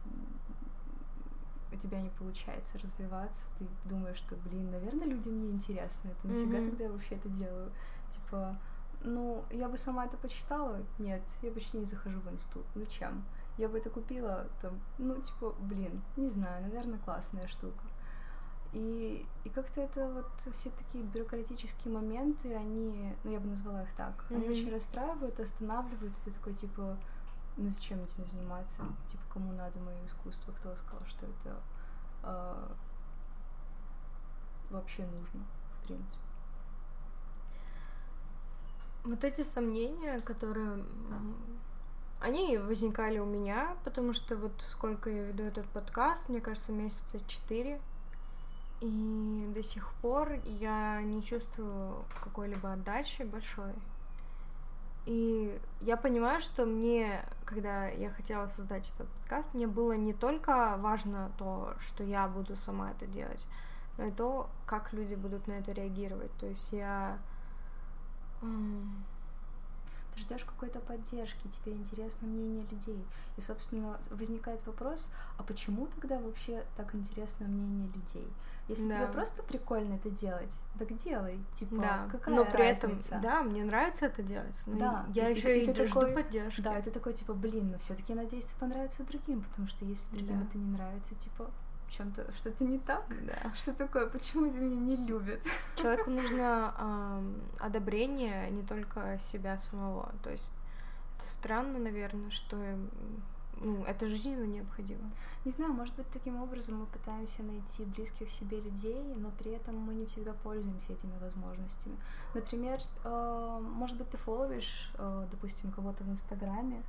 у 1.72 1.76
тебя 1.76 2.02
не 2.02 2.10
получается 2.10 2.78
развиваться, 2.78 3.48
ты 3.58 3.68
думаешь, 3.86 4.18
что, 4.18 4.36
блин, 4.36 4.72
наверное, 4.72 5.08
людям 5.08 5.42
не 5.42 5.50
интересно 5.50 6.10
это, 6.10 6.28
нафига 6.28 6.60
mm-hmm. 6.60 6.70
тогда 6.70 6.84
я 6.86 6.92
вообще 6.92 7.16
это 7.16 7.30
делаю? 7.30 7.72
Типа, 8.12 8.58
ну, 9.02 9.44
я 9.50 9.68
бы 9.68 9.78
сама 9.78 10.06
это 10.06 10.16
почитала? 10.18 10.82
Нет, 11.00 11.24
я 11.42 11.52
почти 11.52 11.78
не 11.80 11.86
захожу 11.86 12.20
в 12.22 12.32
инсту. 12.32 12.64
Зачем? 12.76 13.26
я 13.58 13.70
бы 13.70 13.78
это 13.78 13.90
купила, 13.90 14.48
там, 14.62 14.80
ну, 14.98 15.20
типа, 15.22 15.54
блин, 15.60 16.02
не 16.18 16.28
знаю, 16.28 16.64
наверное, 16.64 17.00
классная 17.00 17.48
штука. 17.48 17.84
И, 18.74 19.24
и 19.44 19.50
как-то 19.50 19.82
это 19.82 20.10
вот 20.10 20.54
все 20.54 20.72
такие 20.72 21.04
бюрократические 21.04 21.94
моменты, 21.94 22.56
они, 22.56 23.16
ну 23.24 23.32
я 23.32 23.40
бы 23.40 23.48
назвала 23.48 23.84
их 23.84 23.94
так, 23.94 24.14
mm-hmm. 24.16 24.36
они 24.36 24.50
очень 24.50 24.72
расстраивают, 24.72 25.40
останавливают, 25.40 26.18
и 26.18 26.22
ты 26.26 26.32
такой 26.32 26.56
типа, 26.56 26.98
ну 27.56 27.70
зачем 27.70 28.02
этим 28.02 28.26
заниматься? 28.26 28.84
Типа, 29.08 29.24
кому 29.32 29.54
надо 29.54 29.80
мое 29.80 30.04
искусство? 30.08 30.52
Кто 30.54 30.76
сказал, 30.76 31.06
что 31.06 31.28
это 31.28 31.62
э, 32.24 32.68
вообще 34.72 35.06
нужно, 35.06 35.46
в 35.80 35.88
принципе? 35.88 36.22
Вот 39.04 39.24
эти 39.24 39.44
сомнения, 39.44 40.20
которые 40.22 40.84
они 42.22 42.58
возникали 42.58 43.20
у 43.20 43.26
меня, 43.26 43.76
потому 43.84 44.14
что 44.14 44.38
вот 44.38 44.54
сколько 44.62 45.10
я 45.10 45.24
веду 45.26 45.44
этот 45.44 45.68
подкаст, 45.68 46.30
мне 46.30 46.40
кажется, 46.42 46.72
месяца 46.72 47.20
четыре, 47.28 47.82
и 48.82 49.52
до 49.56 49.64
сих 49.64 49.92
пор 50.02 50.34
я 50.46 51.02
не 51.02 51.24
чувствую 51.24 52.06
какой-либо 52.24 52.74
отдачи 52.74 53.24
большой. 53.24 53.74
И 55.06 55.60
я 55.82 55.98
понимаю, 55.98 56.40
что 56.40 56.66
мне, 56.66 57.26
когда 57.46 57.88
я 57.88 58.10
хотела 58.10 58.48
создать 58.48 58.94
этот 58.94 59.08
подкаст, 59.10 59.54
мне 59.54 59.68
было 59.68 59.94
не 59.94 60.14
только 60.14 60.78
важно 60.78 61.32
то, 61.38 61.74
что 61.80 62.04
я 62.04 62.28
буду 62.28 62.56
сама 62.56 62.92
это 62.92 63.06
делать, 63.06 63.46
но 63.98 64.06
и 64.06 64.12
то, 64.12 64.50
как 64.66 64.94
люди 64.94 65.16
будут 65.16 65.48
на 65.48 65.54
это 65.54 65.74
реагировать. 65.74 66.32
То 66.40 66.48
есть 66.48 66.72
я 66.72 67.20
ты 70.14 70.22
ждешь 70.22 70.44
какой-то 70.44 70.80
поддержки, 70.80 71.48
тебе 71.48 71.74
интересно 71.74 72.28
мнение 72.28 72.66
людей. 72.70 73.04
И, 73.38 73.42
собственно, 73.42 73.98
возникает 74.12 74.66
вопрос, 74.66 75.10
а 75.38 75.44
почему 75.44 75.88
тогда 75.88 76.20
вообще 76.20 76.64
так 76.76 76.96
интересно 76.96 77.48
мнение 77.48 77.90
людей? 77.94 78.28
Если 78.68 78.88
да. 78.88 78.96
тебе 78.96 79.08
просто 79.08 79.44
прикольно 79.44 79.96
это 79.96 80.10
делать, 80.10 80.54
так 80.80 80.96
делай. 80.96 81.44
Типа, 81.54 81.76
да. 81.76 82.08
какая 82.10 82.34
Но 82.34 82.46
при 82.46 82.70
разница? 82.70 83.16
этом, 83.16 83.22
да, 83.22 83.44
мне 83.44 83.64
нравится 83.64 84.06
это 84.06 84.24
делать. 84.24 84.56
Но 84.66 84.78
да. 84.78 85.06
Я 85.14 85.30
и, 85.30 85.36
еще 85.36 85.60
и, 85.60 85.66
и, 85.66 85.70
и 85.70 85.74
ты 85.74 85.86
жду 85.86 86.02
такой, 86.02 86.16
поддержки. 86.16 86.62
Да, 86.62 86.82
ты 86.82 86.90
такой, 86.90 87.14
типа, 87.14 87.34
блин, 87.34 87.72
ну 87.72 87.78
все-таки 87.78 88.14
надеюсь, 88.14 88.46
это 88.46 88.56
понравится 88.60 89.04
другим, 89.04 89.42
потому 89.42 89.68
что 89.68 89.84
если 89.84 90.08
другим 90.16 90.40
да. 90.40 90.46
это 90.46 90.58
не 90.58 90.72
нравится, 90.72 91.14
типа, 91.16 91.52
чем-то 91.90 92.32
что-то 92.34 92.64
не 92.64 92.80
так. 92.80 93.06
Да. 93.26 93.52
Что 93.56 93.74
такое? 93.74 94.08
Почему 94.08 94.48
это 94.48 94.58
меня 94.58 94.80
не 94.80 94.96
любят? 94.96 95.42
Человеку 95.76 96.10
нужно 96.12 96.74
э, 96.78 97.34
одобрение 97.60 98.50
не 98.52 98.64
только 98.64 99.20
себя 99.22 99.58
самого. 99.58 100.12
То 100.24 100.32
есть 100.32 100.52
это 101.18 101.30
странно, 101.30 101.80
наверное, 101.80 102.32
что 102.32 102.58
ну, 103.64 103.84
это 103.86 104.08
жизненно 104.08 104.46
необходимо. 104.46 105.12
Не 105.46 105.52
знаю, 105.52 105.74
может 105.74 105.96
быть, 105.96 106.08
таким 106.12 106.42
образом 106.42 106.80
мы 106.80 106.86
пытаемся 106.86 107.44
найти 107.44 107.86
близких 107.86 108.30
себе 108.30 108.60
людей, 108.60 109.02
но 109.16 109.32
при 109.32 109.52
этом 109.52 109.78
мы 109.78 109.94
не 109.94 110.06
всегда 110.06 110.34
пользуемся 110.34 110.94
этими 110.94 111.18
возможностями. 111.20 111.98
Например, 112.34 112.80
э, 113.04 113.60
может 113.62 113.98
быть, 113.98 114.10
ты 114.10 114.18
фоловишь, 114.18 114.92
э, 114.98 115.28
допустим, 115.32 115.72
кого-то 115.72 116.04
в 116.04 116.10
Инстаграме, 116.10 116.84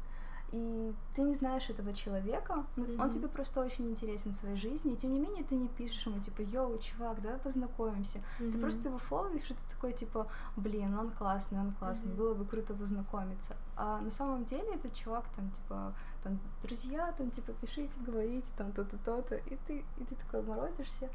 и 0.54 0.94
ты 1.16 1.22
не 1.22 1.34
знаешь 1.34 1.68
этого 1.68 1.92
человека, 1.92 2.64
mm-hmm. 2.76 3.02
он 3.02 3.10
тебе 3.10 3.26
просто 3.26 3.60
очень 3.60 3.90
интересен 3.90 4.30
в 4.30 4.36
своей 4.36 4.54
жизни, 4.54 4.92
и 4.92 4.96
тем 4.96 5.12
не 5.12 5.18
менее 5.18 5.42
ты 5.42 5.56
не 5.56 5.66
пишешь 5.66 6.06
ему, 6.06 6.20
типа, 6.20 6.42
йоу, 6.42 6.78
чувак, 6.78 7.20
давай 7.20 7.38
познакомимся. 7.40 8.20
Mm-hmm. 8.38 8.52
Ты 8.52 8.58
просто 8.58 8.88
его 8.88 8.98
фоловишь, 8.98 9.50
и 9.50 9.54
ты 9.54 9.60
такой, 9.68 9.92
типа, 9.92 10.28
блин, 10.54 10.96
он 10.96 11.10
классный, 11.10 11.58
он 11.58 11.72
классный, 11.72 12.12
mm-hmm. 12.12 12.16
было 12.16 12.34
бы 12.34 12.44
круто 12.44 12.72
познакомиться. 12.72 13.56
А 13.74 14.00
на 14.00 14.10
самом 14.10 14.44
деле 14.44 14.76
этот 14.76 14.94
чувак 14.94 15.24
там, 15.34 15.50
типа, 15.50 15.92
там, 16.22 16.38
друзья, 16.62 17.12
там, 17.18 17.32
типа, 17.32 17.52
пишите, 17.54 17.92
говорите, 18.06 18.46
там, 18.56 18.70
то-то, 18.70 18.96
то-то, 18.98 19.34
и 19.34 19.58
ты, 19.66 19.84
и 19.98 20.04
ты 20.04 20.14
такой 20.14 20.42
морозишься, 20.42 21.10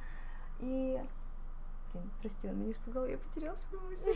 и 0.59 1.01
Блин, 1.93 2.11
прости, 2.21 2.47
он 2.47 2.59
меня 2.59 2.71
испугал, 2.71 3.05
я 3.07 3.17
потерял 3.17 3.57
свою 3.57 3.83
мысль. 3.85 4.13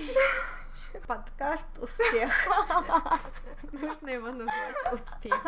Подкаст 1.08 1.66
«Успех». 1.82 2.32
Нужно 3.72 4.10
его 4.10 4.28
назвать 4.32 4.94
«Успех». 4.94 5.44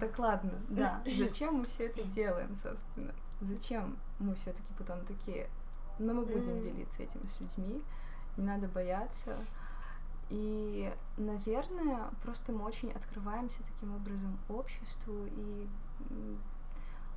Так 0.00 0.18
ладно, 0.18 0.52
да. 0.68 1.02
Зачем 1.18 1.54
мы 1.54 1.64
все 1.64 1.86
это 1.86 2.02
делаем, 2.04 2.54
собственно? 2.54 3.14
Зачем 3.40 3.96
мы 4.18 4.34
все-таки 4.34 4.74
потом 4.74 5.04
такие, 5.06 5.48
но 5.98 6.12
«Ну, 6.12 6.20
мы 6.20 6.26
будем 6.26 6.60
делиться 6.60 7.02
этим 7.02 7.26
с 7.26 7.40
людьми, 7.40 7.82
не 8.36 8.44
надо 8.44 8.68
бояться. 8.68 9.36
И, 10.28 10.92
наверное, 11.16 12.10
просто 12.22 12.52
мы 12.52 12.64
очень 12.64 12.90
открываемся 12.92 13.62
таким 13.62 13.94
образом 13.94 14.38
обществу 14.48 15.24
и 15.26 15.66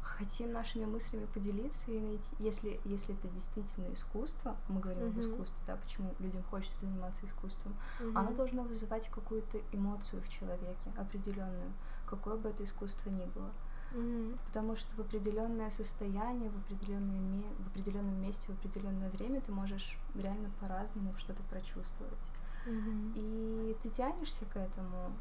хотим 0.02 0.52
нашими 0.52 0.86
мыслями 0.86 1.26
поделиться 1.34 1.92
и 1.92 2.00
найти, 2.00 2.36
если, 2.40 2.80
если 2.86 3.16
это 3.16 3.28
действительно 3.30 3.92
искусство, 3.94 4.56
мы 4.68 4.80
говорим 4.80 5.04
mm-hmm. 5.04 5.10
об 5.10 5.20
искусстве, 5.20 5.64
да, 5.66 5.76
почему 5.76 6.14
людям 6.20 6.44
хочется 6.44 6.82
заниматься 6.82 7.26
искусством, 7.26 7.76
mm-hmm. 8.00 8.14
оно 8.16 8.32
должно 8.34 8.64
вызывать 8.64 9.08
какую-то 9.10 9.60
эмоцию 9.72 10.22
в 10.22 10.30
человеке, 10.30 10.92
определенную, 10.98 11.72
какое 12.06 12.36
бы 12.36 12.50
это 12.50 12.64
искусство 12.64 13.10
ни 13.10 13.26
было. 13.26 13.52
Mm-hmm. 13.94 14.40
Потому 14.46 14.76
что 14.76 14.96
в 14.96 15.00
определенное 15.00 15.70
состояние, 15.70 16.50
в, 16.50 16.58
определенное 16.58 17.44
в 17.60 17.68
определенном 17.68 18.22
месте, 18.22 18.48
в 18.48 18.52
определенное 18.52 19.10
время 19.10 19.42
ты 19.42 19.52
можешь 19.52 19.98
реально 20.16 20.50
по-разному 20.60 21.14
что-то 21.18 21.44
прочувствовать. 21.44 22.32
Mm-hmm. 22.66 23.14
И 23.16 23.78
ты 23.82 23.90
тянешься 23.90 24.46
к 24.46 24.56
этому. 24.56 25.12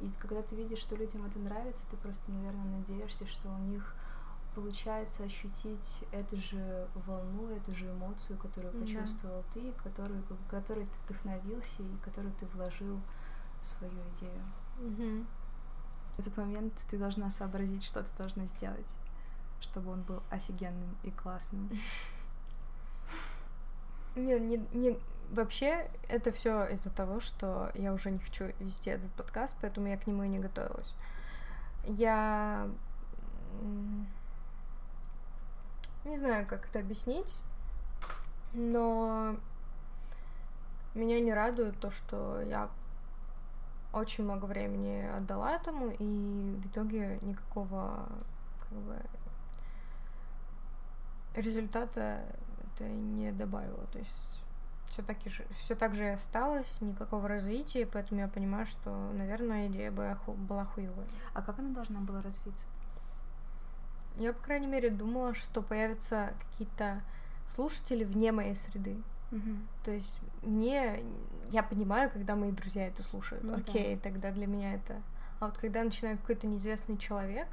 И 0.00 0.10
когда 0.18 0.42
ты 0.42 0.56
видишь, 0.56 0.78
что 0.78 0.96
людям 0.96 1.24
это 1.24 1.38
нравится, 1.38 1.86
ты 1.90 1.96
просто, 1.96 2.30
наверное, 2.30 2.78
надеешься, 2.78 3.26
что 3.26 3.48
у 3.48 3.58
них 3.58 3.94
получается 4.54 5.24
ощутить 5.24 6.04
эту 6.12 6.36
же 6.36 6.88
волну, 6.94 7.48
эту 7.48 7.74
же 7.74 7.90
эмоцию, 7.90 8.38
которую 8.38 8.72
да. 8.72 8.80
почувствовал 8.80 9.44
ты, 9.52 9.72
которую, 9.82 10.22
которой 10.48 10.86
ты 10.86 10.98
вдохновился 11.04 11.82
и 11.82 11.96
которую 12.04 12.32
ты 12.34 12.46
вложил 12.46 13.00
в 13.60 13.66
свою 13.66 13.92
идею. 14.16 14.42
Угу. 14.78 15.26
В 16.14 16.18
этот 16.20 16.36
момент 16.36 16.72
ты 16.88 16.98
должна 16.98 17.30
сообразить, 17.30 17.82
что 17.82 18.02
ты 18.02 18.10
должна 18.16 18.46
сделать, 18.46 18.86
чтобы 19.60 19.90
он 19.90 20.02
был 20.02 20.22
офигенным 20.30 20.96
и 21.02 21.10
классным. 21.10 21.70
Не, 24.16 24.38
не, 24.38 24.64
не, 24.72 24.96
вообще 25.30 25.90
это 26.08 26.32
все 26.32 26.66
из-за 26.66 26.90
того, 26.90 27.20
что 27.20 27.70
я 27.74 27.92
уже 27.92 28.10
не 28.10 28.18
хочу 28.18 28.52
вести 28.60 28.90
этот 28.90 29.10
подкаст, 29.12 29.56
поэтому 29.60 29.88
я 29.88 29.96
к 29.96 30.06
нему 30.06 30.24
и 30.24 30.28
не 30.28 30.38
готовилась. 30.38 30.94
Я 31.84 32.68
не 36.04 36.18
знаю, 36.18 36.46
как 36.46 36.68
это 36.68 36.80
объяснить, 36.80 37.36
но 38.52 39.36
меня 40.94 41.20
не 41.20 41.32
радует 41.32 41.78
то, 41.80 41.90
что 41.90 42.40
я 42.42 42.68
очень 43.92 44.24
много 44.24 44.44
времени 44.44 45.06
отдала 45.16 45.52
этому, 45.52 45.88
и 45.98 46.60
в 46.62 46.66
итоге 46.66 47.18
никакого 47.22 48.08
как 48.60 48.78
бы, 48.78 48.96
результата 51.34 52.24
это 52.74 52.84
не 52.84 53.32
добавило. 53.32 53.86
То 53.92 53.98
есть 53.98 54.40
все 54.88 55.02
так, 55.02 55.18
же, 55.26 55.44
все 55.58 55.74
так 55.74 55.94
же 55.94 56.04
и 56.04 56.08
осталось, 56.08 56.80
никакого 56.80 57.28
развития, 57.28 57.86
поэтому 57.86 58.20
я 58.20 58.28
понимаю, 58.28 58.66
что, 58.66 58.90
наверное, 59.12 59.68
идея 59.68 59.90
была 59.90 60.64
хуевая. 60.64 61.06
А 61.32 61.42
как 61.42 61.58
она 61.58 61.74
должна 61.74 62.00
была 62.00 62.22
развиться? 62.22 62.66
Я, 64.16 64.32
по 64.32 64.40
крайней 64.40 64.68
мере, 64.68 64.90
думала, 64.90 65.34
что 65.34 65.62
появятся 65.62 66.34
какие-то 66.38 67.02
слушатели 67.48 68.04
вне 68.04 68.30
моей 68.30 68.54
среды. 68.54 68.96
Угу. 69.32 69.50
То 69.84 69.90
есть 69.90 70.18
мне 70.42 71.02
я 71.50 71.62
понимаю, 71.62 72.10
когда 72.10 72.36
мои 72.36 72.52
друзья 72.52 72.86
это 72.86 73.02
слушают. 73.02 73.42
Ну, 73.44 73.56
Окей, 73.56 73.96
да. 73.96 74.00
тогда 74.02 74.30
для 74.30 74.46
меня 74.46 74.74
это. 74.74 75.02
А 75.40 75.46
вот 75.46 75.58
когда 75.58 75.82
начинает 75.82 76.20
какой-то 76.20 76.46
неизвестный 76.46 76.96
человек 76.96 77.48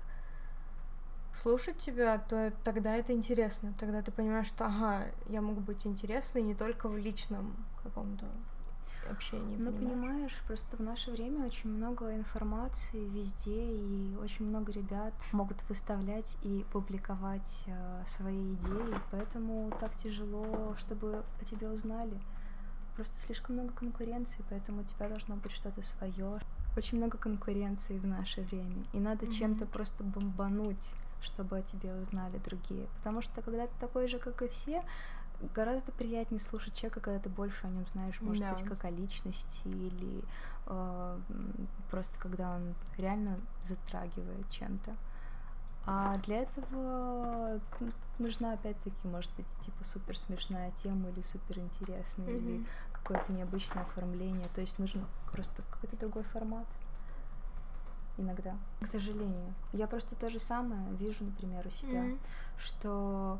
слушать 1.33 1.77
тебя, 1.77 2.17
то 2.17 2.53
тогда 2.63 2.95
это 2.95 3.13
интересно. 3.13 3.73
Тогда 3.79 4.01
ты 4.01 4.11
понимаешь, 4.11 4.47
что 4.47 4.65
ага, 4.65 5.05
я 5.27 5.41
могу 5.41 5.61
быть 5.61 5.85
интересной 5.85 6.41
не 6.41 6.55
только 6.55 6.87
в 6.87 6.97
личном 6.97 7.55
каком-то 7.83 8.25
общении. 9.09 9.57
Ну, 9.57 9.71
понимаешь? 9.71 10.01
понимаешь, 10.01 10.43
просто 10.47 10.77
в 10.77 10.81
наше 10.81 11.11
время 11.11 11.45
очень 11.45 11.69
много 11.69 12.15
информации 12.15 13.07
везде, 13.09 13.71
и 13.71 14.15
очень 14.21 14.45
много 14.45 14.71
ребят 14.71 15.13
могут 15.31 15.57
выставлять 15.69 16.37
и 16.43 16.65
публиковать 16.71 17.63
э, 17.67 18.03
свои 18.05 18.53
идеи, 18.53 18.95
поэтому 19.11 19.71
так 19.79 19.95
тяжело, 19.95 20.75
чтобы 20.77 21.23
о 21.41 21.45
тебе 21.45 21.69
узнали. 21.69 22.19
Просто 22.95 23.19
слишком 23.19 23.55
много 23.55 23.73
конкуренции, 23.73 24.43
поэтому 24.49 24.81
у 24.81 24.83
тебя 24.83 25.07
должно 25.07 25.35
быть 25.35 25.51
что-то 25.51 25.81
свое. 25.81 26.39
Очень 26.77 26.99
много 26.99 27.17
конкуренции 27.17 27.97
в 27.97 28.05
наше 28.05 28.41
время, 28.41 28.85
и 28.93 28.99
надо 28.99 29.25
mm-hmm. 29.25 29.31
чем-то 29.31 29.65
просто 29.65 30.03
бомбануть, 30.03 30.91
чтобы 31.21 31.57
о 31.57 31.61
тебе 31.61 31.93
узнали 31.93 32.37
другие. 32.37 32.87
Потому 32.97 33.21
что 33.21 33.41
когда 33.41 33.67
ты 33.67 33.73
такой 33.79 34.07
же, 34.07 34.19
как 34.19 34.41
и 34.41 34.47
все, 34.47 34.83
гораздо 35.55 35.91
приятнее 35.91 36.39
слушать 36.39 36.75
человека, 36.75 36.99
когда 36.99 37.19
ты 37.19 37.29
больше 37.29 37.65
о 37.65 37.69
нем 37.69 37.87
знаешь, 37.87 38.19
может 38.21 38.41
да. 38.41 38.51
быть, 38.51 38.63
как 38.63 38.85
о 38.85 38.89
личности 38.89 39.67
или 39.67 40.23
э, 40.67 41.19
просто 41.89 42.19
когда 42.19 42.55
он 42.55 42.75
реально 42.97 43.39
затрагивает 43.63 44.49
чем-то. 44.49 44.95
А 45.85 46.17
для 46.19 46.43
этого 46.43 47.59
нужна 48.19 48.53
опять-таки, 48.53 49.07
может 49.07 49.31
быть, 49.35 49.47
типа 49.61 49.83
супер 49.83 50.15
смешная 50.15 50.71
тема 50.83 51.09
или 51.09 51.21
супер 51.23 51.57
интересная, 51.57 52.27
mm-hmm. 52.27 52.37
или 52.37 52.65
какое-то 52.93 53.33
необычное 53.33 53.81
оформление. 53.83 54.47
То 54.53 54.61
есть 54.61 54.77
нужен 54.77 55.03
просто 55.31 55.63
какой-то 55.63 55.97
другой 55.97 56.23
формат. 56.23 56.67
Иногда, 58.17 58.55
к 58.81 58.87
сожалению. 58.87 59.53
Я 59.73 59.87
просто 59.87 60.15
то 60.15 60.29
же 60.29 60.39
самое 60.39 60.81
вижу, 60.97 61.23
например, 61.23 61.65
у 61.65 61.71
себя, 61.71 62.05
mm-hmm. 62.05 62.19
что 62.57 63.39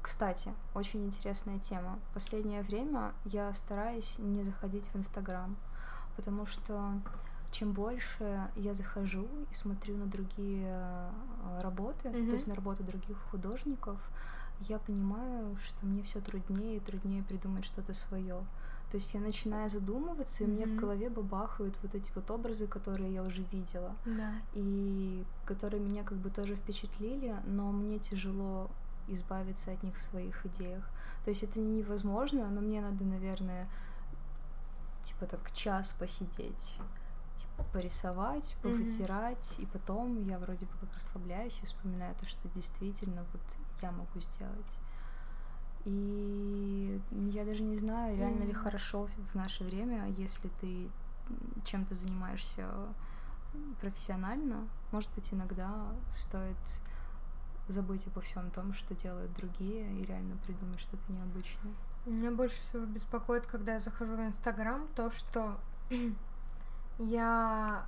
кстати, 0.00 0.54
очень 0.74 1.04
интересная 1.04 1.58
тема. 1.58 1.98
Последнее 2.14 2.62
время 2.62 3.12
я 3.26 3.52
стараюсь 3.52 4.16
не 4.18 4.42
заходить 4.42 4.88
в 4.92 4.96
Инстаграм, 4.96 5.54
потому 6.16 6.46
что 6.46 6.92
чем 7.50 7.72
больше 7.72 8.48
я 8.56 8.74
захожу 8.74 9.28
и 9.50 9.54
смотрю 9.54 9.96
на 9.96 10.06
другие 10.06 10.66
э, 10.66 11.10
работы, 11.60 12.08
mm-hmm. 12.08 12.28
то 12.28 12.34
есть 12.34 12.46
на 12.46 12.54
работу 12.54 12.84
других 12.84 13.18
художников, 13.30 13.98
я 14.60 14.78
понимаю, 14.78 15.56
что 15.62 15.86
мне 15.86 16.02
все 16.02 16.20
труднее 16.20 16.76
и 16.76 16.80
труднее 16.80 17.22
придумать 17.22 17.64
что-то 17.64 17.94
свое. 17.94 18.44
То 18.90 18.96
есть 18.96 19.12
я 19.12 19.20
начинаю 19.20 19.68
задумываться, 19.68 20.44
и 20.44 20.46
mm-hmm. 20.46 20.50
мне 20.50 20.66
в 20.66 20.76
голове 20.76 21.10
бабахают 21.10 21.78
вот 21.82 21.94
эти 21.94 22.10
вот 22.14 22.30
образы, 22.30 22.66
которые 22.66 23.12
я 23.12 23.22
уже 23.22 23.42
видела, 23.52 23.94
да. 24.06 24.32
и 24.54 25.24
которые 25.44 25.80
меня 25.80 26.04
как 26.04 26.16
бы 26.18 26.30
тоже 26.30 26.56
впечатлили, 26.56 27.36
но 27.44 27.70
мне 27.70 27.98
тяжело 27.98 28.70
избавиться 29.06 29.72
от 29.72 29.82
них 29.82 29.96
в 29.96 30.02
своих 30.02 30.46
идеях. 30.46 30.88
То 31.24 31.30
есть 31.30 31.42
это 31.42 31.60
невозможно, 31.60 32.48
но 32.48 32.62
мне 32.62 32.80
надо, 32.80 33.04
наверное, 33.04 33.68
типа 35.02 35.26
так 35.26 35.52
час 35.52 35.94
посидеть 35.98 36.78
типа, 37.36 37.64
порисовать, 37.72 38.56
повытирать, 38.62 39.38
mm-hmm. 39.38 39.62
и 39.62 39.66
потом 39.66 40.26
я 40.26 40.38
вроде 40.38 40.66
бы 40.66 40.72
как 40.80 40.94
расслабляюсь 40.96 41.58
и 41.62 41.66
вспоминаю 41.66 42.14
то, 42.16 42.26
что 42.26 42.48
действительно 42.48 43.24
вот 43.32 43.42
я 43.82 43.92
могу 43.92 44.20
сделать. 44.20 44.78
И 45.88 47.00
я 47.32 47.46
даже 47.46 47.62
не 47.62 47.78
знаю, 47.78 48.14
реально 48.14 48.42
mm-hmm. 48.42 48.46
ли 48.48 48.52
хорошо 48.52 49.08
в 49.32 49.34
наше 49.34 49.64
время, 49.64 50.06
если 50.18 50.50
ты 50.60 50.90
чем-то 51.64 51.94
занимаешься 51.94 52.66
профессионально. 53.80 54.68
Может 54.92 55.10
быть, 55.14 55.32
иногда 55.32 55.86
стоит 56.12 56.56
забыть 57.68 58.06
обо 58.06 58.20
всем 58.20 58.50
том, 58.50 58.74
что 58.74 58.94
делают 58.94 59.32
другие, 59.32 59.90
и 59.98 60.02
реально 60.04 60.36
придумать 60.44 60.80
что-то 60.80 61.10
необычное. 61.10 61.72
Меня 62.04 62.30
больше 62.32 62.60
всего 62.60 62.84
беспокоит, 62.84 63.46
когда 63.46 63.74
я 63.74 63.80
захожу 63.80 64.14
в 64.14 64.20
Инстаграм, 64.20 64.86
то, 64.94 65.10
что 65.10 65.58
я 66.98 67.86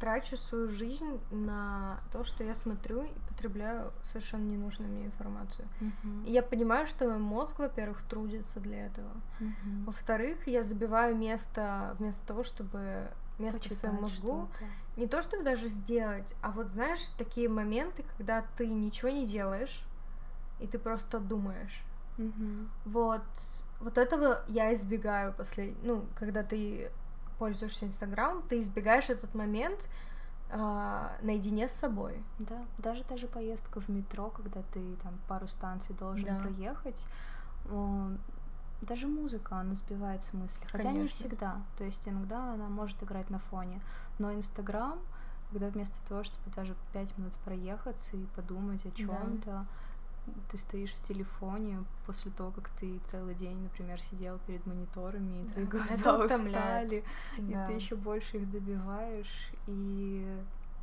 трачу 0.00 0.36
свою 0.36 0.70
жизнь 0.70 1.20
на 1.30 2.00
то, 2.10 2.24
что 2.24 2.42
я 2.42 2.54
смотрю 2.54 3.02
и 3.02 3.12
потребляю 3.28 3.92
совершенно 4.02 4.50
ненужную 4.50 4.90
мне 4.90 5.04
информацию. 5.04 5.68
Uh-huh. 5.80 6.26
И 6.26 6.32
я 6.32 6.42
понимаю, 6.42 6.86
что 6.86 7.06
мой 7.06 7.18
мозг, 7.18 7.58
во-первых, 7.58 8.02
трудится 8.02 8.58
для 8.60 8.86
этого. 8.86 9.10
Uh-huh. 9.40 9.84
Во-вторых, 9.84 10.48
я 10.48 10.62
забиваю 10.62 11.14
место 11.14 11.94
вместо 11.98 12.26
того, 12.26 12.42
чтобы 12.42 13.08
место 13.38 13.60
Почитать 13.60 13.76
в 13.76 13.80
своем 13.80 14.02
мозгу. 14.02 14.48
Не 14.96 15.06
то, 15.06 15.22
чтобы 15.22 15.44
даже 15.44 15.68
сделать, 15.68 16.34
а 16.40 16.50
вот 16.50 16.68
знаешь, 16.68 17.06
такие 17.16 17.48
моменты, 17.48 18.04
когда 18.16 18.44
ты 18.56 18.66
ничего 18.66 19.10
не 19.10 19.26
делаешь, 19.26 19.84
и 20.58 20.66
ты 20.66 20.78
просто 20.78 21.20
думаешь. 21.20 21.84
Uh-huh. 22.16 22.68
Вот, 22.86 23.22
вот 23.80 23.98
этого 23.98 24.42
я 24.48 24.72
избегаю 24.72 25.32
после, 25.32 25.74
ну, 25.82 26.06
когда 26.18 26.42
ты 26.42 26.90
пользуешься 27.40 27.86
Инстаграм, 27.86 28.42
ты 28.42 28.60
избегаешь 28.60 29.08
этот 29.08 29.34
момент 29.34 29.88
э, 30.50 31.08
наедине 31.22 31.70
с 31.70 31.72
собой. 31.72 32.22
Да, 32.38 32.62
даже 32.76 33.02
даже 33.04 33.26
поездка 33.26 33.80
в 33.80 33.88
метро, 33.88 34.28
когда 34.28 34.62
ты 34.72 34.94
там 35.02 35.18
пару 35.26 35.48
станций 35.48 35.96
должен 35.96 36.28
да. 36.28 36.38
проехать, 36.38 37.06
э, 37.64 38.16
даже 38.82 39.08
музыка, 39.08 39.56
она 39.56 39.74
сбивает 39.74 40.22
с 40.22 40.34
мысли. 40.34 40.66
Хотя 40.66 40.84
Конечно. 40.84 41.02
не 41.02 41.08
всегда. 41.08 41.62
То 41.78 41.84
есть 41.84 42.06
иногда 42.06 42.52
она 42.52 42.68
может 42.68 43.02
играть 43.02 43.30
на 43.30 43.38
фоне. 43.38 43.80
Но 44.18 44.34
Инстаграм, 44.34 44.98
когда 45.50 45.68
вместо 45.68 46.06
того, 46.06 46.22
чтобы 46.24 46.50
даже 46.54 46.76
пять 46.92 47.16
минут 47.16 47.34
проехаться 47.44 48.18
и 48.18 48.24
подумать 48.36 48.84
о 48.84 48.90
чем-то, 48.90 49.50
да 49.50 49.66
ты 50.50 50.58
стоишь 50.58 50.92
в 50.92 51.00
телефоне 51.00 51.84
после 52.06 52.30
того, 52.30 52.50
как 52.50 52.68
ты 52.70 53.00
целый 53.06 53.34
день, 53.34 53.58
например, 53.58 54.00
сидел 54.00 54.38
перед 54.46 54.64
мониторами, 54.66 55.42
и 55.42 55.44
да, 55.44 55.52
твои 55.52 55.66
глаза 55.66 56.18
устали, 56.18 57.04
да. 57.38 57.64
и 57.64 57.66
ты 57.66 57.72
еще 57.72 57.96
больше 57.96 58.38
их 58.38 58.50
добиваешь, 58.50 59.52
и 59.66 60.26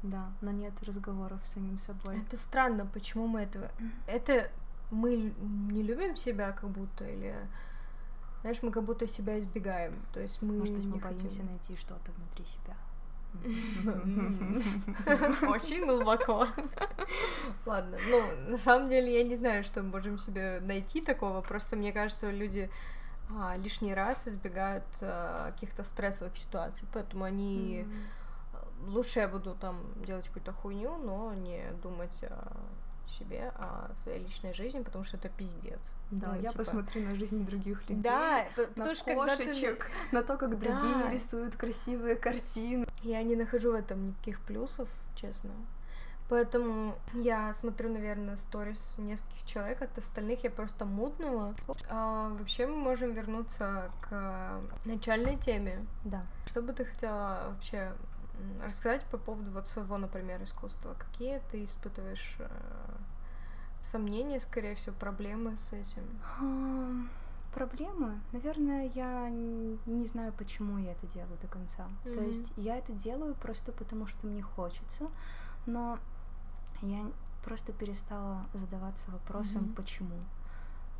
да, 0.03 0.31
но 0.41 0.51
нет 0.51 0.73
разговоров 0.83 1.45
с 1.45 1.53
самим 1.53 1.77
собой. 1.77 2.19
Это 2.21 2.37
странно, 2.37 2.85
почему 2.85 3.27
мы 3.27 3.41
этого... 3.41 3.71
Это 4.05 4.51
мы 4.91 5.33
не 5.41 5.83
любим 5.83 6.15
себя 6.15 6.51
как 6.51 6.69
будто, 6.69 7.05
или... 7.05 7.35
Знаешь, 8.41 8.61
мы 8.61 8.71
как 8.71 8.83
будто 8.83 9.07
себя 9.07 9.39
избегаем, 9.39 10.05
то 10.13 10.19
есть 10.19 10.41
мы 10.41 10.57
Может 10.57 10.75
быть, 10.75 10.85
мы 10.85 10.97
боимся 10.97 11.23
хотим... 11.23 11.47
найти 11.47 11.75
что-то 11.75 12.11
внутри 12.13 12.45
себя. 12.45 12.77
Очень 15.47 15.85
глубоко. 15.85 16.47
Ладно, 17.65 17.97
ну, 18.09 18.51
на 18.51 18.57
самом 18.57 18.89
деле 18.89 19.17
я 19.17 19.23
не 19.23 19.35
знаю, 19.35 19.63
что 19.63 19.81
мы 19.81 19.89
можем 19.89 20.17
себе 20.17 20.59
найти 20.61 21.01
такого, 21.01 21.41
просто 21.41 21.75
мне 21.75 21.91
кажется, 21.93 22.31
люди 22.31 22.69
а, 23.29 23.55
лишний 23.57 23.93
раз 23.93 24.27
избегают 24.27 24.85
а, 25.01 25.51
каких-то 25.51 25.83
стрессовых 25.83 26.37
ситуаций, 26.37 26.87
поэтому 26.93 27.23
они... 27.23 27.85
Лучше 28.85 29.19
я 29.21 29.27
буду 29.27 29.55
там 29.55 29.81
делать 30.05 30.27
какую-то 30.27 30.53
хуйню, 30.53 30.97
но 30.97 31.33
не 31.33 31.63
думать 31.81 32.23
о 32.23 32.55
себе, 33.09 33.51
о 33.55 33.91
своей 33.95 34.23
личной 34.23 34.53
жизни, 34.53 34.81
потому 34.81 35.03
что 35.03 35.17
это 35.17 35.29
пиздец. 35.29 35.93
Да, 36.11 36.33
ну, 36.33 36.41
я 36.41 36.49
типа... 36.49 36.59
посмотрю 36.59 37.03
на 37.03 37.15
жизнь 37.15 37.45
других 37.45 37.81
людей. 37.89 38.03
Да, 38.03 38.45
на 38.75 38.95
что 38.95 39.13
кошечек, 39.13 39.85
ты... 40.09 40.15
на 40.15 40.23
то, 40.23 40.37
как 40.37 40.59
другие 40.59 40.95
да. 41.03 41.11
рисуют 41.11 41.55
красивые 41.55 42.15
картины. 42.15 42.87
Я 43.03 43.23
не 43.23 43.35
нахожу 43.35 43.71
в 43.71 43.75
этом 43.75 44.07
никаких 44.07 44.41
плюсов, 44.41 44.89
честно. 45.15 45.51
Поэтому 46.29 46.95
я 47.13 47.53
смотрю, 47.53 47.89
наверное, 47.89 48.35
сторис 48.35 48.95
нескольких 48.97 49.45
человек, 49.45 49.81
от 49.81 49.97
остальных 49.97 50.43
я 50.43 50.49
просто 50.49 50.83
мутнула. 50.83 51.55
А, 51.89 52.29
вообще 52.37 52.67
мы 52.67 52.75
можем 52.75 53.13
вернуться 53.13 53.89
к 54.01 54.59
начальной 54.83 55.37
теме. 55.37 55.85
Да. 56.03 56.25
Что 56.45 56.61
бы 56.61 56.73
ты 56.73 56.83
хотела 56.83 57.53
вообще 57.53 57.93
рассказать 58.63 59.05
по 59.05 59.17
поводу 59.17 59.51
вот 59.51 59.67
своего, 59.67 59.97
например, 59.97 60.41
искусства? 60.43 60.95
Какие 60.97 61.41
ты 61.51 61.63
испытываешь 61.63 62.35
э, 62.39 62.47
сомнения, 63.91 64.39
скорее 64.39 64.75
всего, 64.75 64.95
проблемы 64.95 65.57
с 65.57 65.73
этим? 65.73 66.03
Проблемы? 67.53 68.19
Наверное, 68.33 68.87
я 68.93 69.29
не 69.29 70.05
знаю, 70.05 70.33
почему 70.33 70.77
я 70.77 70.91
это 70.91 71.07
делаю 71.07 71.37
до 71.41 71.47
конца. 71.47 71.87
Mm-hmm. 71.87 72.13
То 72.13 72.21
есть 72.21 72.53
я 72.57 72.77
это 72.77 72.91
делаю 72.91 73.35
просто 73.35 73.71
потому, 73.71 74.05
что 74.05 74.27
мне 74.27 74.41
хочется, 74.41 75.09
но 75.65 75.97
я 76.81 77.09
просто 77.43 77.73
перестала 77.73 78.45
задаваться 78.53 79.09
вопросом, 79.11 79.63
mm-hmm. 79.63 79.75
почему. 79.75 80.19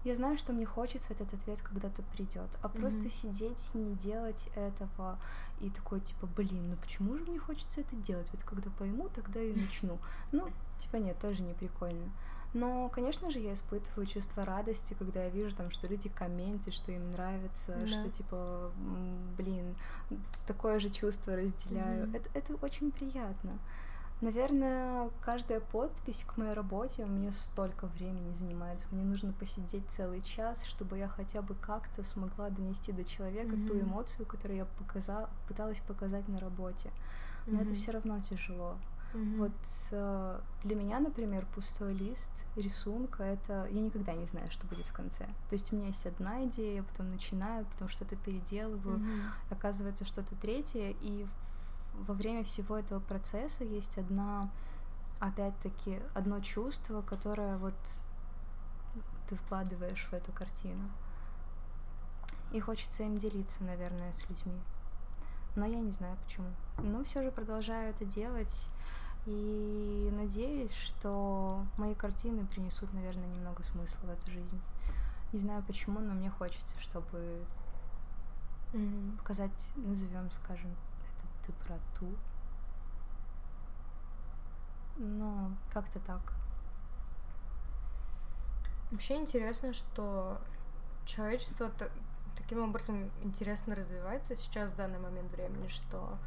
Я 0.08 0.16
знаю, 0.16 0.38
что 0.38 0.54
мне 0.54 0.66
хочется 0.66 1.12
этот 1.12 1.34
ответ 1.34 1.62
когда-то 1.62 2.02
придет, 2.02 2.48
а 2.62 2.68
mm-hmm. 2.68 2.80
просто 2.80 3.10
сидеть, 3.10 3.72
не 3.74 3.94
делать 3.94 4.48
этого 4.56 5.20
и 5.60 5.70
такой 5.70 6.00
типа, 6.00 6.28
блин, 6.28 6.70
ну 6.70 6.78
почему 6.78 7.18
же 7.18 7.26
мне 7.26 7.38
хочется 7.38 7.82
это 7.82 7.94
делать? 7.98 8.30
Вот 8.32 8.42
когда 8.44 8.70
пойму, 8.70 9.10
тогда 9.10 9.42
и 9.42 9.54
начну. 9.54 10.00
Ну, 10.32 10.48
типа 10.78 10.96
нет, 10.96 11.20
тоже 11.20 11.44
не 11.44 11.54
прикольно. 11.54 12.10
Но, 12.54 12.88
конечно 12.88 13.30
же, 13.32 13.40
я 13.40 13.52
испытываю 13.52 14.06
чувство 14.06 14.46
радости, 14.46 14.96
когда 14.98 15.26
я 15.26 15.30
вижу 15.30 15.54
там, 15.54 15.72
что 15.72 15.88
люди 15.88 16.08
комменты, 16.08 16.72
что 16.72 16.94
им 16.94 17.12
нравится, 17.12 17.76
да. 17.78 17.88
что 17.88 18.10
типа, 18.10 18.72
блин, 19.38 19.76
такое 20.46 20.80
же 20.80 20.90
чувство 20.90 21.36
разделяю. 21.36 22.06
Mm-hmm. 22.06 22.16
Это, 22.16 22.30
это 22.34 22.56
очень 22.66 22.92
приятно. 22.94 23.60
Наверное, 24.20 25.12
каждая 25.22 25.60
подпись 25.60 26.26
к 26.26 26.38
моей 26.38 26.54
работе 26.54 27.04
у 27.04 27.08
меня 27.08 27.32
столько 27.32 27.86
времени 27.86 28.34
занимает. 28.34 28.88
Мне 28.92 29.04
нужно 29.04 29.32
посидеть 29.32 29.88
целый 29.90 30.22
час, 30.22 30.66
чтобы 30.66 30.98
я 30.98 31.08
хотя 31.08 31.44
бы 31.44 31.54
как-то 31.54 32.04
смогла 32.04 32.50
донести 32.50 32.92
до 32.92 33.04
человека 33.04 33.56
mm-hmm. 33.56 33.68
ту 33.68 33.80
эмоцию, 33.80 34.26
которую 34.26 34.58
я 34.58 34.66
показала, 34.66 35.30
пыталась 35.48 35.80
показать 35.88 36.28
на 36.28 36.40
работе. 36.40 36.90
Но 37.46 37.60
mm-hmm. 37.60 37.66
это 37.66 37.74
все 37.76 37.92
равно 37.92 38.20
тяжело. 38.22 38.78
Mm-hmm. 39.14 39.38
Вот 39.38 39.52
э, 39.92 40.40
для 40.64 40.76
меня, 40.76 41.00
например, 41.00 41.46
пустой 41.54 41.94
лист 41.94 42.32
рисунка 42.56 43.24
это 43.24 43.68
я 43.70 43.82
никогда 43.82 44.14
не 44.14 44.26
знаю, 44.26 44.50
что 44.50 44.66
будет 44.66 44.88
в 44.88 44.94
конце. 44.94 45.26
То 45.50 45.54
есть 45.54 45.72
у 45.72 45.76
меня 45.76 45.88
есть 45.88 46.06
одна 46.08 46.44
идея, 46.46 46.82
потом 46.82 47.12
начинаю, 47.12 47.66
потом 47.66 47.88
что-то 47.88 48.16
переделываю, 48.16 48.98
mm-hmm. 48.98 49.22
оказывается 49.52 50.06
что-то 50.06 50.36
третье, 50.36 50.96
и 51.02 51.28
во 52.06 52.14
время 52.14 52.44
всего 52.44 52.78
этого 52.78 53.00
процесса 53.00 53.64
есть 53.64 53.98
одна, 53.98 54.50
опять-таки, 55.20 56.00
одно 56.14 56.40
чувство, 56.40 57.02
которое 57.02 57.58
вот 57.58 57.76
ты 59.28 59.36
вкладываешь 59.36 60.08
в 60.10 60.14
эту 60.14 60.32
картину. 60.32 60.90
И 62.52 62.60
хочется 62.60 63.04
им 63.04 63.18
делиться, 63.18 63.64
наверное, 63.64 64.14
с 64.14 64.30
людьми. 64.30 64.60
Но 65.56 65.66
я 65.66 65.80
не 65.80 65.92
знаю 65.92 66.18
почему. 66.24 66.48
Но 66.78 67.04
все 67.04 67.24
же 67.24 67.32
продолжаю 67.32 67.90
это 67.90 68.06
делать. 68.06 68.70
И 69.26 70.10
надеюсь, 70.14 70.74
что 70.74 71.66
мои 71.78 71.94
картины 71.94 72.46
принесут, 72.46 72.94
наверное, 72.94 73.28
немного 73.28 73.64
смысла 73.64 74.06
в 74.06 74.10
эту 74.12 74.32
жизнь. 74.32 74.62
Не 75.34 75.40
знаю 75.40 75.64
почему, 75.68 76.00
но 76.00 76.14
мне 76.14 76.30
хочется, 76.30 76.80
чтобы 76.80 77.44
показать, 79.18 79.70
назовем, 79.76 80.32
скажем, 80.32 80.74
это 81.48 81.58
доброту. 81.68 82.16
Но 84.98 85.52
как-то 85.72 86.00
так. 86.00 86.34
Вообще 88.92 89.18
интересно, 89.18 89.74
что 89.74 90.40
человечество 91.06 91.72
таким 92.36 92.64
образом 92.64 93.12
интересно 93.24 93.76
развивается 93.76 94.36
сейчас 94.36 94.72
в 94.72 94.76
данный 94.76 95.00
момент 95.00 95.32
времени, 95.32 95.68
что 95.68 96.18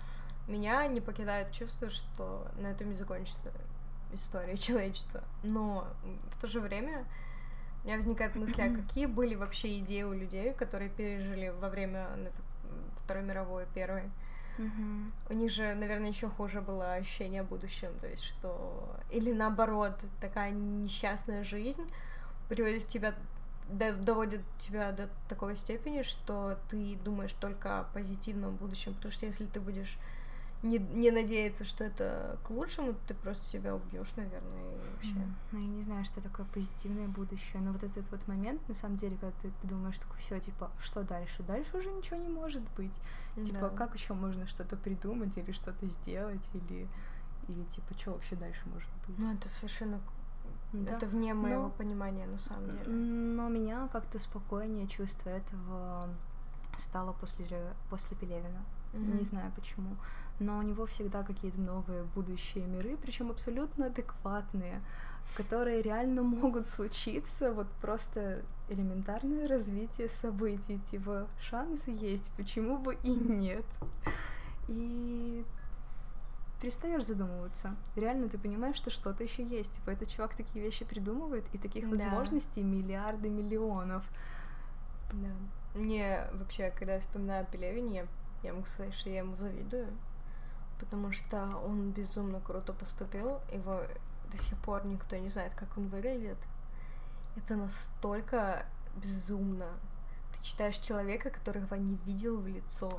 меня 0.47 0.87
не 0.87 1.01
покидает 1.01 1.53
чувство, 1.53 1.91
что 1.91 2.47
на 2.57 2.69
этом 2.69 2.93
и 2.93 2.95
закончится 2.95 3.51
история 4.13 4.57
человечества. 4.59 5.23
Но 5.43 5.89
в 6.31 6.41
то 6.41 6.49
же 6.49 6.61
время 6.61 7.07
у 7.83 7.87
меня 7.87 7.97
возникает 7.97 8.35
мысль, 8.35 8.63
а 8.63 8.75
какие 8.75 9.07
были 9.07 9.35
вообще 9.35 9.79
идеи 9.79 10.03
у 10.03 10.13
людей, 10.13 10.53
которые 10.53 10.91
пережили 10.91 11.49
во 11.49 11.71
время 11.71 12.09
Второй 13.05 13.25
мировой, 13.25 13.67
Первой? 13.75 14.11
У 15.29 15.33
них 15.33 15.51
же, 15.51 15.75
наверное, 15.75 16.09
еще 16.09 16.29
хуже 16.29 16.61
было 16.61 16.95
ощущение 16.95 17.41
о 17.41 17.45
будущем, 17.45 17.91
то 18.01 18.07
есть 18.07 18.25
что... 18.25 18.97
Или 19.11 19.33
наоборот, 19.33 20.05
такая 20.21 20.51
несчастная 20.51 21.45
жизнь 21.45 21.91
приводит 22.49 22.87
тебя 22.87 23.15
доводит 23.71 24.43
тебя 24.59 24.91
до 24.91 25.09
такой 25.29 25.57
степени, 25.57 26.03
что 26.03 26.59
ты 26.69 26.97
думаешь 27.05 27.33
только 27.33 27.81
о 27.81 27.85
позитивном 27.85 28.57
будущем, 28.57 28.95
потому 28.95 29.13
что 29.13 29.27
если 29.27 29.47
ты 29.47 29.61
будешь 29.61 29.97
не, 30.63 30.79
не 30.79 31.11
надеяться, 31.11 31.65
что 31.65 31.85
это 31.85 32.39
к 32.45 32.51
лучшему, 32.51 32.95
ты 33.07 33.15
просто 33.15 33.45
себя 33.47 33.75
убьешь, 33.75 34.15
наверное, 34.17 34.75
и 34.75 34.91
вообще. 34.93 35.15
Mm. 35.15 35.33
Ну, 35.53 35.59
я 35.59 35.67
не 35.67 35.83
знаю, 35.83 36.05
что 36.05 36.23
такое 36.23 36.47
позитивное 36.47 37.09
будущее, 37.09 37.63
но 37.63 37.73
вот 37.73 37.83
этот 37.83 38.11
вот 38.11 38.29
момент, 38.29 38.67
на 38.69 38.75
самом 38.75 38.97
деле, 38.97 39.17
когда 39.17 39.35
ты, 39.41 39.51
ты 39.63 39.69
думаешь, 39.69 39.99
такой, 39.99 40.19
все, 40.19 40.39
типа, 40.39 40.71
что 40.79 41.03
дальше? 41.03 41.43
Дальше 41.43 41.79
уже 41.79 41.91
ничего 41.91 42.17
не 42.17 42.29
может 42.29 42.63
быть. 42.77 42.95
Да. 43.37 43.45
Типа, 43.45 43.69
как 43.71 43.95
еще 43.95 44.13
можно 44.13 44.47
что-то 44.47 44.77
придумать 44.77 45.37
или 45.39 45.53
что-то 45.53 45.87
сделать, 45.87 46.47
или, 46.53 46.87
или 47.49 47.65
типа, 47.65 47.95
что 47.99 48.13
вообще 48.13 48.37
дальше 48.37 48.63
может 48.67 48.91
быть? 49.07 49.19
Ну, 49.19 49.33
это 49.33 49.49
совершенно 49.49 50.01
да. 50.73 50.95
Это 50.95 51.07
вне 51.07 51.35
моего 51.35 51.65
но, 51.65 51.71
понимания, 51.71 52.27
на 52.27 52.39
самом 52.39 52.77
деле. 52.77 52.87
Но 52.87 53.49
меня 53.49 53.89
как-то 53.93 54.19
спокойнее 54.21 54.87
чувство 54.87 55.31
этого 55.31 56.09
стало 56.77 57.13
после, 57.13 57.75
после 57.89 58.17
Пелевина. 58.17 58.63
Mm-hmm. 58.93 59.19
Не 59.19 59.25
знаю 59.25 59.53
почему. 59.55 59.97
Но 60.41 60.59
у 60.59 60.63
него 60.63 60.87
всегда 60.87 61.23
какие-то 61.23 61.61
новые 61.61 62.03
будущие 62.15 62.65
миры, 62.67 62.97
причем 63.01 63.31
абсолютно 63.31 63.87
адекватные, 63.87 64.81
которые 65.37 65.83
реально 65.83 66.23
могут 66.23 66.67
случиться. 66.67 67.53
Вот 67.53 67.69
просто 67.83 68.43
элементарное 68.71 69.47
развитие 69.47 70.09
событий. 70.09 70.79
Типа, 70.91 71.29
шансы 71.39 71.91
есть, 71.91 72.33
почему 72.37 72.79
бы 72.79 72.95
и 73.03 73.11
нет. 73.11 73.67
И 74.69 75.45
перестаешь 76.61 77.05
задумываться. 77.05 77.77
Реально 77.97 78.29
ты 78.29 78.39
понимаешь, 78.39 78.77
что 78.77 78.91
что-то 78.91 79.23
еще 79.23 79.45
есть. 79.45 79.73
Типа, 79.73 79.91
этот 79.91 80.09
чувак 80.09 80.35
такие 80.35 80.65
вещи 80.65 80.87
придумывает, 80.87 81.45
и 81.53 81.59
таких 81.59 81.85
да. 81.85 81.91
возможностей 81.91 82.63
миллиарды 82.63 83.29
миллионов. 83.29 84.05
Да. 85.13 85.79
Мне 85.79 86.25
вообще, 86.33 86.71
когда 86.71 86.95
я 86.95 87.01
вспоминаю 87.01 87.47
Пелевине, 87.51 87.95
я, 87.95 88.07
я 88.43 88.53
могу 88.55 88.67
сказать, 88.67 88.95
что 88.95 89.11
я 89.11 89.19
ему 89.19 89.37
завидую, 89.37 89.87
потому 90.81 91.13
что 91.13 91.43
он 91.65 91.91
безумно 91.91 92.41
круто 92.41 92.73
поступил, 92.73 93.41
его 93.53 93.83
до 94.31 94.39
сих 94.39 94.57
пор 94.59 94.87
никто 94.87 95.17
не 95.17 95.29
знает, 95.29 95.55
как 95.55 95.77
он 95.77 95.89
выглядит. 95.89 96.39
Это 97.37 97.55
настолько 97.55 98.65
безумно. 98.97 99.69
Ты 100.35 100.45
читаешь 100.45 100.79
человека, 100.79 101.31
которого 101.31 101.75
не 101.75 101.97
видел 102.07 102.41
в 102.41 102.47
лицо. 102.47 102.91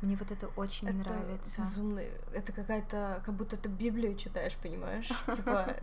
Мне 0.00 0.16
вот 0.16 0.30
это 0.30 0.48
очень 0.56 0.88
это 0.88 0.98
нравится. 0.98 1.62
Безумно. 1.62 2.00
Это 2.32 2.52
какая-то, 2.52 3.22
как 3.24 3.34
будто 3.34 3.56
ты 3.56 3.68
Библию 3.68 4.16
читаешь, 4.16 4.56
понимаешь? 4.56 5.08
Типа. 5.34 5.74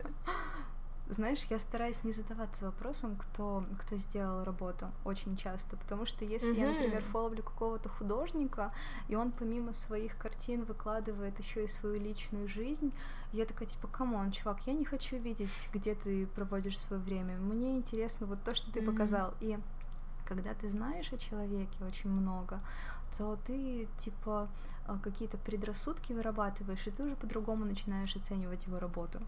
Знаешь, 1.08 1.44
я 1.50 1.58
стараюсь 1.60 2.02
не 2.02 2.10
задаваться 2.10 2.64
вопросом, 2.64 3.16
кто, 3.16 3.64
кто 3.80 3.96
сделал 3.96 4.42
работу 4.42 4.90
очень 5.04 5.36
часто, 5.36 5.76
потому 5.76 6.04
что 6.04 6.24
если 6.24 6.52
mm-hmm. 6.52 6.58
я, 6.58 6.72
например, 6.72 7.02
фоловлю 7.02 7.44
какого-то 7.44 7.88
художника, 7.88 8.72
и 9.06 9.14
он 9.14 9.30
помимо 9.30 9.72
своих 9.72 10.18
картин 10.18 10.64
выкладывает 10.64 11.38
еще 11.38 11.64
и 11.64 11.68
свою 11.68 12.00
личную 12.00 12.48
жизнь, 12.48 12.92
я 13.32 13.46
такая 13.46 13.68
типа, 13.68 13.86
come 13.86 14.12
on, 14.12 14.32
чувак, 14.32 14.66
я 14.66 14.72
не 14.72 14.84
хочу 14.84 15.16
видеть, 15.16 15.68
где 15.72 15.94
ты 15.94 16.26
проводишь 16.26 16.78
свое 16.78 17.00
время. 17.00 17.36
Мне 17.36 17.76
интересно 17.76 18.26
вот 18.26 18.42
то, 18.42 18.54
что 18.54 18.72
ты 18.72 18.80
mm-hmm. 18.80 18.86
показал. 18.86 19.34
И 19.40 19.58
когда 20.26 20.54
ты 20.54 20.68
знаешь 20.68 21.12
о 21.12 21.18
человеке 21.18 21.84
очень 21.84 22.10
много, 22.10 22.60
то 23.16 23.38
ты 23.46 23.88
типа 23.98 24.48
а, 24.86 24.98
какие-то 24.98 25.36
предрассудки 25.38 26.12
вырабатываешь, 26.12 26.86
и 26.86 26.90
ты 26.90 27.04
уже 27.04 27.16
по-другому 27.16 27.64
начинаешь 27.64 28.16
оценивать 28.16 28.66
его 28.66 28.78
работу. 28.78 29.20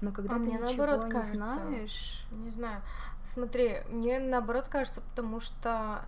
Но 0.00 0.12
когда 0.12 0.34
а 0.34 0.38
ты 0.38 0.44
мне 0.44 0.54
ничего 0.54 0.86
наоборот 0.86 1.04
не 1.04 1.10
кажется, 1.10 1.34
знаешь... 1.34 2.26
Не 2.30 2.50
знаю. 2.50 2.82
Смотри, 3.24 3.78
мне 3.90 4.18
наоборот 4.18 4.68
кажется, 4.68 5.02
потому 5.02 5.40
что 5.40 6.04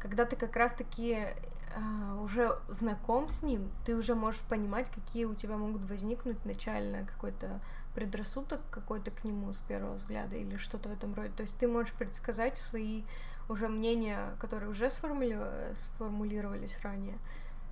когда 0.00 0.24
ты 0.24 0.34
как 0.34 0.56
раз-таки 0.56 1.14
э, 1.14 2.18
уже 2.22 2.58
знаком 2.68 3.28
с 3.28 3.42
ним, 3.42 3.70
ты 3.84 3.96
уже 3.96 4.14
можешь 4.14 4.40
понимать, 4.42 4.90
какие 4.90 5.26
у 5.26 5.34
тебя 5.34 5.56
могут 5.56 5.84
возникнуть 5.84 6.44
начально 6.44 7.06
какой-то 7.06 7.60
предрассудок 7.94 8.60
какой-то 8.70 9.10
к 9.10 9.24
нему 9.24 9.52
с 9.52 9.58
первого 9.58 9.94
взгляда 9.94 10.36
или 10.36 10.56
что-то 10.56 10.88
в 10.88 10.92
этом 10.92 11.14
роде. 11.14 11.30
То 11.30 11.42
есть 11.42 11.56
ты 11.58 11.68
можешь 11.68 11.92
предсказать 11.92 12.56
свои 12.56 13.02
уже 13.48 13.68
мнения, 13.68 14.36
которые 14.40 14.70
уже 14.70 14.90
сформули... 14.90 15.38
сформулировались 15.74 16.78
ранее, 16.82 17.18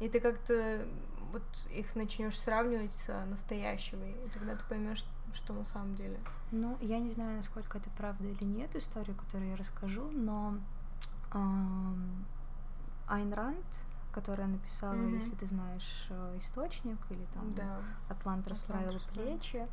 и 0.00 0.08
ты 0.08 0.20
как-то 0.20 0.86
вот 1.32 1.42
их 1.70 1.94
начнешь 1.94 2.38
сравнивать 2.38 2.92
с 2.92 3.26
настоящими, 3.26 4.16
и 4.26 4.30
тогда 4.30 4.56
ты 4.56 4.64
поймешь, 4.68 5.04
что 5.34 5.52
на 5.52 5.64
самом 5.64 5.94
деле. 5.94 6.18
Ну, 6.50 6.76
я 6.80 6.98
не 6.98 7.10
знаю, 7.10 7.36
насколько 7.36 7.78
это 7.78 7.90
правда 7.96 8.26
или 8.26 8.44
нет, 8.44 8.74
историю, 8.76 9.16
которую 9.16 9.50
я 9.50 9.56
расскажу, 9.56 10.10
но 10.10 10.54
эм, 11.32 12.24
Айн 13.06 13.32
Ранд, 13.32 13.66
которая 14.12 14.46
написала, 14.46 14.94
mm-hmm. 14.94 15.14
если 15.14 15.34
ты 15.34 15.46
знаешь 15.46 16.06
э, 16.10 16.38
источник, 16.38 16.98
или 17.10 17.24
там 17.34 17.54
да. 17.54 17.78
Атлант 18.08 18.46
расправил 18.48 18.98
плечи, 19.12 19.66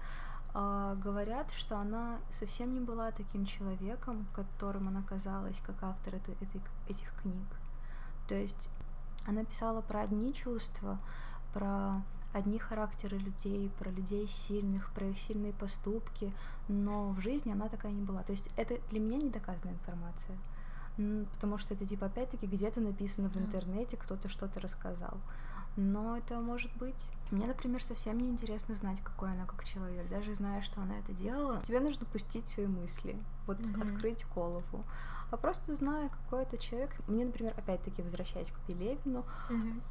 Uh, 0.55 0.97
говорят, 1.01 1.51
что 1.51 1.77
она 1.77 2.17
совсем 2.29 2.73
не 2.73 2.79
была 2.79 3.11
таким 3.11 3.45
человеком, 3.45 4.25
которым 4.33 4.87
она 4.87 5.03
казалась 5.03 5.59
как 5.59 5.83
автор 5.83 6.15
этой, 6.15 6.33
этой, 6.35 6.61
этих 6.87 7.13
книг. 7.21 7.45
То 8.29 8.35
есть 8.35 8.69
она 9.27 9.43
писала 9.43 9.81
про 9.81 9.99
одни 9.99 10.33
чувства, 10.33 10.97
про 11.53 12.01
одни 12.35 12.59
характеры 12.59 13.17
людей, 13.17 13.71
про 13.79 13.89
людей 13.89 14.27
сильных, 14.27 14.91
про 14.91 15.07
их 15.07 15.17
сильные 15.17 15.53
поступки, 15.53 16.33
но 16.67 17.09
в 17.11 17.21
жизни 17.21 17.51
она 17.51 17.69
такая 17.69 17.93
не 17.93 18.01
была. 18.01 18.23
То 18.23 18.31
есть 18.31 18.49
это 18.57 18.77
для 18.89 18.99
меня 18.99 19.17
не 19.17 19.29
доказанная 19.29 19.73
информация, 19.73 20.37
потому 21.33 21.57
что 21.57 21.73
это 21.73 21.85
типа 21.85 22.07
опять-таки 22.07 22.45
где-то 22.45 22.81
написано 22.81 23.29
в 23.29 23.37
интернете, 23.37 23.95
кто-то 23.95 24.27
что-то 24.27 24.59
рассказал 24.59 25.17
но 25.77 26.17
это 26.17 26.39
может 26.39 26.71
быть. 26.77 27.09
Мне, 27.31 27.47
например, 27.47 27.83
совсем 27.83 28.19
не 28.19 28.29
интересно 28.29 28.75
знать, 28.75 29.01
какой 29.01 29.31
она 29.31 29.45
как 29.45 29.63
человек, 29.65 30.07
даже 30.09 30.33
зная, 30.33 30.61
что 30.61 30.81
она 30.81 30.99
это 30.99 31.11
делала. 31.11 31.61
Тебе 31.61 31.79
нужно 31.79 32.05
пустить 32.05 32.47
свои 32.47 32.67
мысли, 32.67 33.17
вот 33.45 33.59
mm-hmm. 33.59 33.83
открыть 33.83 34.25
голову. 34.33 34.85
А 35.31 35.37
просто 35.37 35.75
зная, 35.75 36.09
какой 36.09 36.43
это 36.43 36.57
человек, 36.57 36.91
мне, 37.07 37.25
например, 37.25 37.53
опять-таки 37.57 38.01
возвращаясь 38.01 38.51
к 38.51 38.59
Пелевину, 38.67 39.25
mm-hmm. 39.49 39.81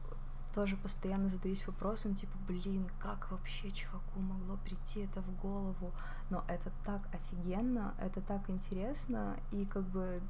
Тоже 0.54 0.76
постоянно 0.76 1.28
задаюсь 1.28 1.66
вопросом, 1.66 2.14
типа, 2.14 2.32
блин, 2.46 2.88
как 3.00 3.30
вообще 3.30 3.70
чуваку 3.70 4.20
могло 4.20 4.56
прийти 4.64 5.00
это 5.00 5.20
в 5.20 5.40
голову? 5.40 5.92
Но 6.30 6.44
это 6.48 6.70
так 6.84 7.02
офигенно, 7.12 7.94
это 7.98 8.20
так 8.20 8.48
интересно, 8.48 9.36
и 9.50 9.66
как 9.66 9.82
бы 9.84 10.22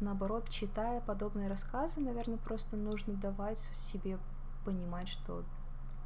наоборот, 0.00 0.48
читая 0.48 1.00
подобные 1.00 1.48
рассказы, 1.48 2.00
наверное, 2.00 2.38
просто 2.38 2.76
нужно 2.76 3.14
давать 3.14 3.58
себе 3.58 4.18
понимать, 4.64 5.08
что, 5.08 5.44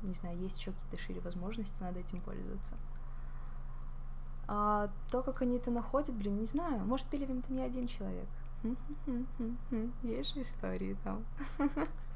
не 0.03 0.15
знаю, 0.15 0.39
есть 0.39 0.59
еще 0.59 0.73
какие-то 0.73 0.99
шире 0.99 1.21
возможности, 1.21 1.75
надо 1.81 2.01
этим 2.01 2.21
пользоваться. 2.21 2.75
А 4.49 4.91
то, 5.11 5.23
как 5.23 5.43
они 5.43 5.57
это 5.57 5.71
находят, 5.71 6.15
блин, 6.15 6.39
не 6.39 6.47
знаю. 6.47 6.85
Может, 6.85 7.09
Пелевин 7.09 7.41
это 7.41 7.53
не 7.53 7.63
один 7.63 7.89
человек. 7.89 8.29
Есть 10.03 10.35
же 10.35 10.43
истории 10.43 10.97
там. 11.05 11.25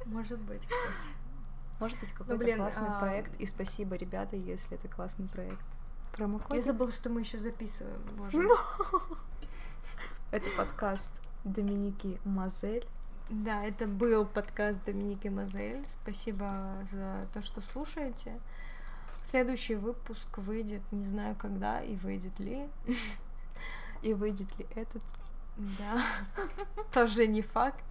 Может 0.06 0.40
быть, 0.40 0.66
кстати. 0.66 1.14
Может 1.78 1.98
быть, 2.00 2.12
какой-то 2.12 2.32
ну, 2.32 2.38
блин, 2.38 2.56
классный 2.58 2.88
а... 2.88 3.00
проект. 3.00 3.40
И 3.40 3.46
спасибо, 3.46 3.96
ребята, 3.96 4.36
если 4.36 4.76
это 4.76 4.88
классный 4.88 5.26
проект. 5.28 5.64
Промокод. 6.12 6.54
Я 6.54 6.62
забыла, 6.62 6.92
что 6.92 7.08
мы 7.08 7.20
еще 7.20 7.38
записываем. 7.38 8.00
Боже. 8.16 8.48
Это 10.30 10.48
подкаст 10.56 11.10
Доминики 11.44 12.20
Мазель. 12.24 12.86
Да, 13.30 13.64
это 13.64 13.86
был 13.86 14.26
подкаст 14.26 14.84
Доминики 14.84 15.28
Мазель. 15.28 15.84
Спасибо 15.86 16.84
за 16.90 17.26
то, 17.32 17.42
что 17.42 17.60
слушаете. 17.60 18.40
Следующий 19.24 19.74
выпуск 19.74 20.38
выйдет, 20.38 20.82
не 20.92 21.06
знаю 21.06 21.36
когда 21.36 21.80
и 21.80 21.96
выйдет 21.96 22.38
ли. 22.38 22.68
И 24.02 24.14
выйдет 24.14 24.58
ли 24.58 24.66
этот? 24.74 25.02
Да, 25.78 26.02
тоже 26.90 27.26
не 27.26 27.42
факт. 27.42 27.84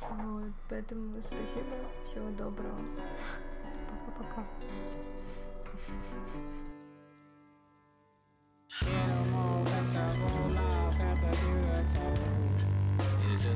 Вот, 0.00 0.52
поэтому 0.68 1.20
спасибо, 1.20 1.76
всего 2.04 2.30
доброго. 2.30 2.78
Пока-пока. 3.88 4.44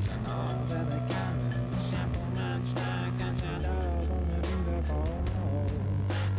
An 0.09 0.27
all 0.27 0.67
that 0.67 0.93
I 0.93 0.99
can 1.09 1.51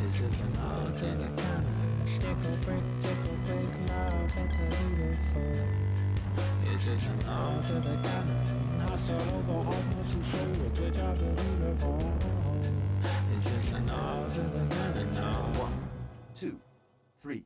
the 0.05 0.41
an 0.41 0.57
all 0.63 0.85
that 0.93 1.19
I 1.19 1.29
can 1.35 1.65
Stickle 2.05 2.57
brick, 2.63 2.83
tickle 3.01 3.37
brick, 3.45 3.71
love 3.89 4.31
at 4.37 4.49
the 4.51 4.65
beautiful 4.77 5.86
It's 6.71 6.85
just 6.85 7.07
an 7.09 7.29
all 7.29 7.61
to 7.61 7.73
the 7.73 7.97
cannon. 8.03 8.79
Hustle 8.87 9.15
over 9.15 9.63
home 9.63 10.03
to 10.05 10.23
show 10.23 10.37
a 10.37 10.69
good 10.77 10.93
the 10.93 11.43
beautiful 11.43 12.13
It's 13.35 13.45
just 13.45 13.71
an 13.73 13.89
all 13.89 14.29
to 14.29 14.41
the 14.41 14.75
cannon 14.75 15.13
One, 15.59 15.89
two, 16.39 16.59
three 17.21 17.43